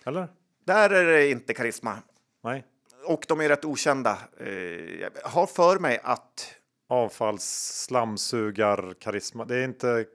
[0.06, 0.28] Eller?
[0.66, 1.98] Där är det inte karisma.
[2.44, 2.66] Nej.
[3.06, 4.18] Och de är rätt okända.
[5.00, 6.56] Jag har för mig att
[6.90, 9.46] avfallsslamsugar karisma.
[9.46, 10.06] Det är inte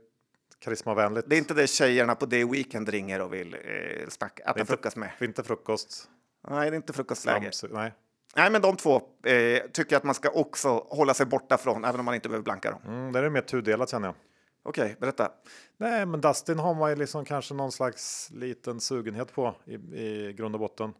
[0.58, 1.28] karismavänligt.
[1.30, 4.72] Det är inte det tjejerna på Day Weekend ringer och vill eh, snacka, äta inte,
[4.72, 5.10] frukost med.
[5.20, 6.08] Inte frukost.
[6.48, 7.50] Nej, det är inte frukostläge.
[7.70, 7.92] nej.
[8.36, 12.00] Nej, men de två eh, tycker att man ska också hålla sig borta från, även
[12.00, 12.80] om man inte behöver blanka dem.
[12.86, 14.14] Mm, det är mer tudelat känner jag.
[14.62, 15.32] Okej, okay, berätta.
[15.76, 20.32] Nej, men Dustin har man ju liksom kanske någon slags liten sugenhet på i, i
[20.32, 20.92] grund och botten.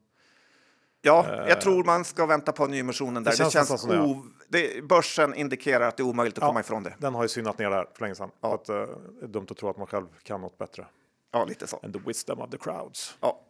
[1.02, 3.30] Ja, jag eh, tror man ska vänta på nyemissionen där.
[3.30, 4.24] Det känns, det känns o...
[4.48, 6.94] det, börsen indikerar att det är omöjligt att ja, komma ifrån det.
[6.98, 8.30] Den har ju synat ner där för länge sedan.
[8.40, 8.54] Ja.
[8.54, 10.86] Att, uh, det är dumt att tro att man själv kan något bättre.
[11.32, 11.80] Ja, lite så.
[11.82, 13.16] And the wisdom of the crowds.
[13.20, 13.40] Ja.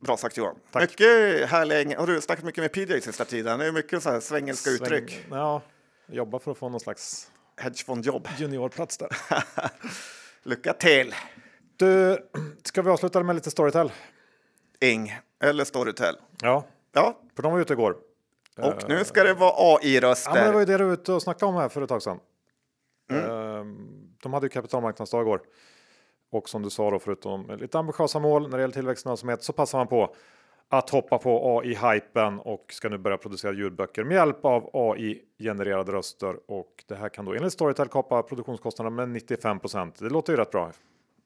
[0.00, 0.56] Bra sagt Johan.
[0.70, 0.82] Tack.
[0.82, 3.58] Mycket härliga, har du snackat mycket med PJ sista tiden?
[3.58, 5.26] Det är mycket så här svängelska Sväng, uttryck.
[5.30, 5.62] Ja,
[6.06, 8.28] jobba för att få någon slags hedgefondjobb.
[8.38, 9.16] Juniorplats där.
[10.42, 11.14] Lycka till!
[11.76, 12.18] Du,
[12.62, 13.92] ska vi avsluta med lite Storytel?
[14.80, 16.16] Ing eller Storytel.
[16.40, 16.64] Ja,
[16.94, 17.20] Ja.
[17.36, 17.96] För de var ute igår.
[18.58, 20.30] Och nu ska det vara AI-röster.
[20.30, 21.88] Ja, men det var ju det du var ute och snackade om här för ett
[21.88, 22.18] tag sedan.
[23.10, 23.30] Mm.
[23.30, 23.76] Ehm,
[24.22, 25.42] de hade ju kapitalmarknadsdag igår.
[26.32, 29.42] Och som du sa då, förutom lite ambitiösa mål när det gäller tillväxt och lönsamhet
[29.42, 30.14] så passar man på
[30.68, 36.36] att hoppa på AI-hypen och ska nu börja producera ljudböcker med hjälp av AI-genererade röster.
[36.46, 40.50] Och det här kan då enligt Storytel kapa produktionskostnaderna med 95% Det låter ju rätt
[40.50, 40.72] bra.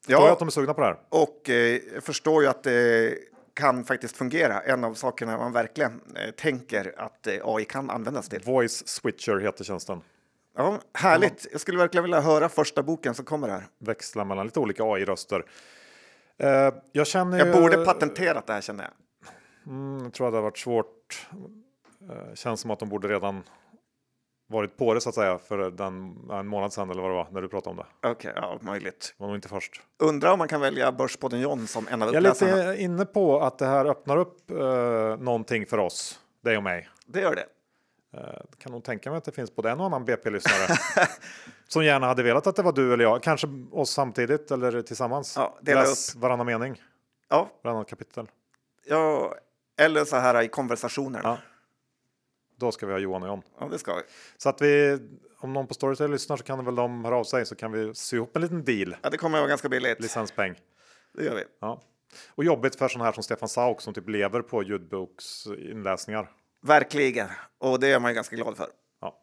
[0.07, 0.99] Förstår ja, att de är sugna på det här.
[1.09, 3.19] Och eh, jag förstår ju att det
[3.59, 4.61] kan faktiskt fungera.
[4.61, 8.43] En av sakerna man verkligen eh, tänker att eh, AI kan användas till.
[8.45, 10.01] Voice switcher heter tjänsten.
[10.57, 11.47] Ja, härligt.
[11.53, 13.67] Jag skulle verkligen vilja höra första boken som kommer här.
[13.79, 15.45] Växla mellan lite olika AI-röster.
[16.39, 17.39] Eh, jag känner.
[17.39, 17.53] Jag ju...
[17.53, 18.93] borde patenterat det här känner jag.
[19.73, 21.29] Mm, jag tror att det har varit svårt.
[22.11, 23.43] Eh, känns som att de borde redan
[24.49, 27.29] varit på det så att säga för den, en månad sedan eller vad det var
[27.31, 28.09] när du pratade om det.
[28.09, 29.15] Okej, okay, ja möjligt.
[29.17, 29.83] Var nog inte först.
[29.99, 32.51] Undrar om man kan välja Börspodden John som en av uppläsarna.
[32.51, 34.57] Jag är lite inne på att det här öppnar upp eh,
[35.19, 36.89] någonting för oss, dig och mig.
[37.07, 37.47] Det gör det.
[38.15, 40.79] Eh, kan nog tänka mig att det finns både en och annan BP-lyssnare
[41.69, 45.35] som gärna hade velat att det var du eller jag, kanske oss samtidigt eller tillsammans.
[45.37, 46.21] Ja, Läs upp.
[46.23, 46.83] varannan mening.
[47.29, 47.51] Ja.
[47.63, 48.27] Varannan kapitel.
[48.87, 49.35] Ja,
[49.79, 51.21] eller så här i konversationer.
[51.25, 51.39] Ja.
[52.59, 53.43] Då ska vi ha Johan och John.
[53.61, 54.03] Ja, det ska vi.
[54.37, 54.99] Så att vi,
[55.39, 57.95] om någon på Storytel lyssnar så kan väl de höra av sig så kan vi
[57.95, 58.97] sy ihop en liten deal.
[59.03, 60.01] Ja, det kommer att vara ganska billigt.
[60.01, 60.55] Licenspeng.
[61.15, 61.45] Det gör vi.
[61.61, 61.83] Ja.
[62.29, 66.31] Och jobbigt för sådana här som Stefan Sauk som typ lever på ljudboksinläsningar.
[66.63, 67.29] Verkligen,
[67.59, 68.67] och det är man ju ganska glad för.
[69.01, 69.19] Ja.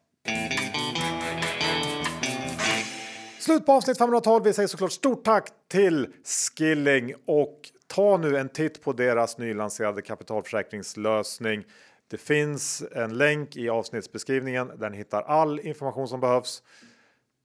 [3.39, 4.43] Slut på avsnitt 512.
[4.43, 6.13] Vi säger såklart stort tack till
[6.57, 11.63] Skilling och ta nu en titt på deras nylanserade kapitalförsäkringslösning.
[12.07, 16.63] Det finns en länk i avsnittsbeskrivningen där ni hittar all information som behövs.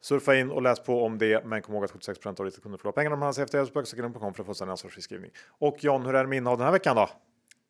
[0.02, 2.78] Surfa in och läs på om det, men kom ihåg att 76 av ditt kunder
[2.78, 5.30] förlorar pengarna om man har efter bögsökaren.com för att få en ansvarsfri skrivning.
[5.48, 7.08] Och John, hur är det med innehav den här veckan då?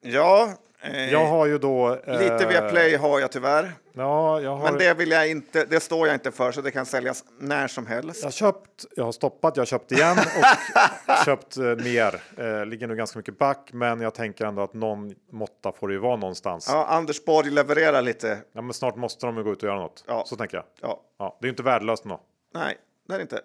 [0.01, 1.99] Ja, eh, jag har ju då...
[2.07, 3.73] Eh, lite via Play har jag tyvär.
[3.93, 4.71] Ja, jag har...
[4.71, 7.69] Men det vill jag inte, det står jag inte för så det kan säljas när
[7.69, 8.21] som helst.
[8.21, 12.23] Jag har köpt, jag har stoppat, jag har köpt igen och köpt eh, mer.
[12.37, 15.95] Eh, ligger nu ganska mycket back, men jag tänker ändå att någon måtta får det
[15.95, 16.69] ju vara någonstans.
[16.69, 18.39] Ja, Anders Borg levererar lite.
[18.53, 20.05] Ja, men snart måste de ju gå ut och göra något.
[20.07, 20.25] Ja.
[20.27, 20.65] Så tänker jag.
[20.81, 21.01] Ja.
[21.19, 22.21] ja det är ju inte värdelöst nå.
[22.55, 22.77] Nej,
[23.09, 23.41] det är det inte.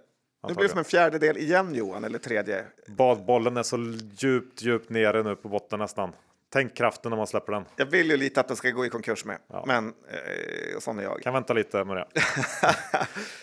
[0.48, 2.66] Det blir som en fjärdedel igen Johan, eller tredje.
[2.88, 3.78] Badbollen är så
[4.18, 6.12] djupt, djupt nere nu på botten nästan.
[6.56, 7.66] Tänk kraften när man släpper den.
[7.76, 9.64] Jag vill ju lite att den ska gå i konkurs med, ja.
[9.68, 11.22] men eh, sån är jag.
[11.22, 12.06] Kan vänta lite med det.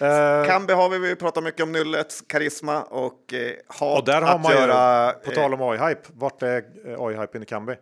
[0.07, 4.23] uh, Kambi har vi, vi pratat mycket om nullets karisma och eh, hat och där
[4.23, 5.07] har man göra.
[5.07, 6.65] Ju, på eh, tal om AI-hype, vart är
[6.99, 7.77] AI-hypen i Kambi?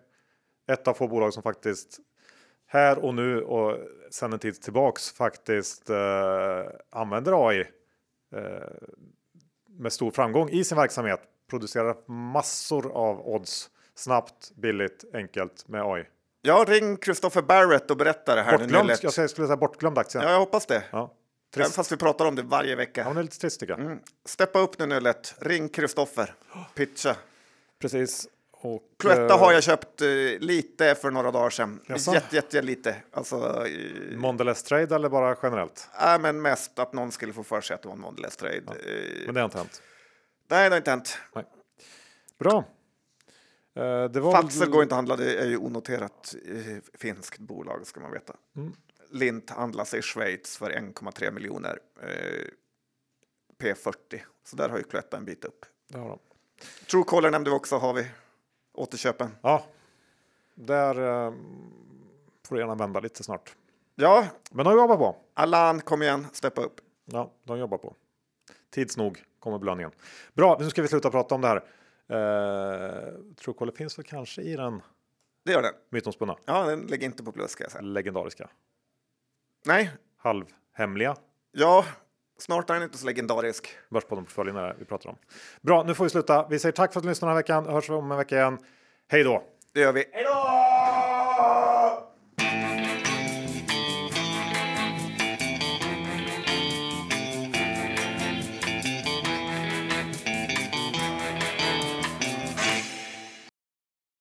[0.73, 1.99] Ett av få bolag som faktiskt
[2.67, 3.79] här och nu och
[4.11, 5.97] sen en tid tillbaks faktiskt eh,
[6.91, 7.61] använder AI
[8.37, 8.41] eh,
[9.69, 11.21] med stor framgång i sin verksamhet
[11.51, 13.71] producerar massor av odds
[14.01, 16.05] snabbt, billigt, enkelt med AI.
[16.43, 18.59] Ja, ring Christopher Barrett och berätta det här.
[18.59, 20.23] Bortglömd, jag skulle säga bortglömd aktie.
[20.23, 20.83] Ja, jag hoppas det.
[20.91, 20.99] Ja.
[21.57, 21.77] Även Trist.
[21.77, 23.05] fast vi pratar om det varje vecka.
[23.07, 23.81] Ja, det är lite trist tycker jag.
[23.81, 23.99] Mm.
[24.25, 25.35] Steppa upp nu nu lätt.
[25.39, 26.35] Ring Kristoffer.
[26.75, 27.17] Pitcha.
[27.81, 28.29] Precis.
[28.53, 31.81] Och, Cloetta eh, har jag köpt eh, lite för några dagar sedan.
[31.87, 32.15] Jaså?
[32.15, 32.97] Jätte, jätte, lite.
[33.13, 35.89] Alltså, eh, Mondelez Trade eller bara generellt?
[36.03, 38.57] äh, men mest att någon skulle få för sig att det var en Mondelez trade.
[38.57, 39.83] Eh, Men det har inte hänt.
[40.49, 41.19] nej, det har inte hänt.
[42.39, 42.65] Bra.
[43.75, 46.35] Var Fazer väl- går inte att handla, det är ju onoterat
[46.95, 48.37] finskt bolag ska man veta.
[48.57, 48.73] Mm.
[49.11, 51.79] Lint handlas i Schweiz för 1,3 miljoner.
[52.03, 52.45] Eh,
[53.63, 54.21] P40.
[54.45, 55.67] Så där har ju Cloetta en bit upp.
[55.89, 56.19] Det har de.
[56.91, 58.07] Truecaller nämnde vi också, har vi.
[58.75, 59.37] Återköpen.
[59.43, 59.65] Ja,
[60.55, 60.95] där
[61.27, 61.35] eh,
[62.49, 63.55] får du gärna vända lite snart.
[63.95, 65.17] Ja, Men de jobbar på.
[65.35, 66.81] Alan, kom igen, steppa upp.
[67.05, 67.95] Ja, de jobbar på.
[68.71, 69.91] Tids nog kommer belöningen.
[70.35, 71.65] Bra, nu ska vi sluta prata om det här.
[72.11, 74.83] Eh, Truecaller finns väl kanske i den
[75.45, 75.75] Det gör den.
[75.91, 77.83] mytomspunna, Ja, den ligger inte på plus ska jag säga.
[77.83, 78.49] legendariska,
[79.65, 81.17] Nej, halvhemliga
[81.53, 81.85] ja,
[82.39, 83.69] snart är den inte så legendarisk.
[83.91, 85.17] Börspodden-portföljen är det vi pratar om.
[85.61, 86.47] Bra, nu får vi sluta.
[86.51, 87.75] Vi säger tack för att du lyssnade den här veckan.
[87.75, 88.59] Hörs vi om en vecka igen.
[89.09, 89.43] Hej då!
[89.73, 90.05] Det gör vi.
[90.13, 90.31] Hej då!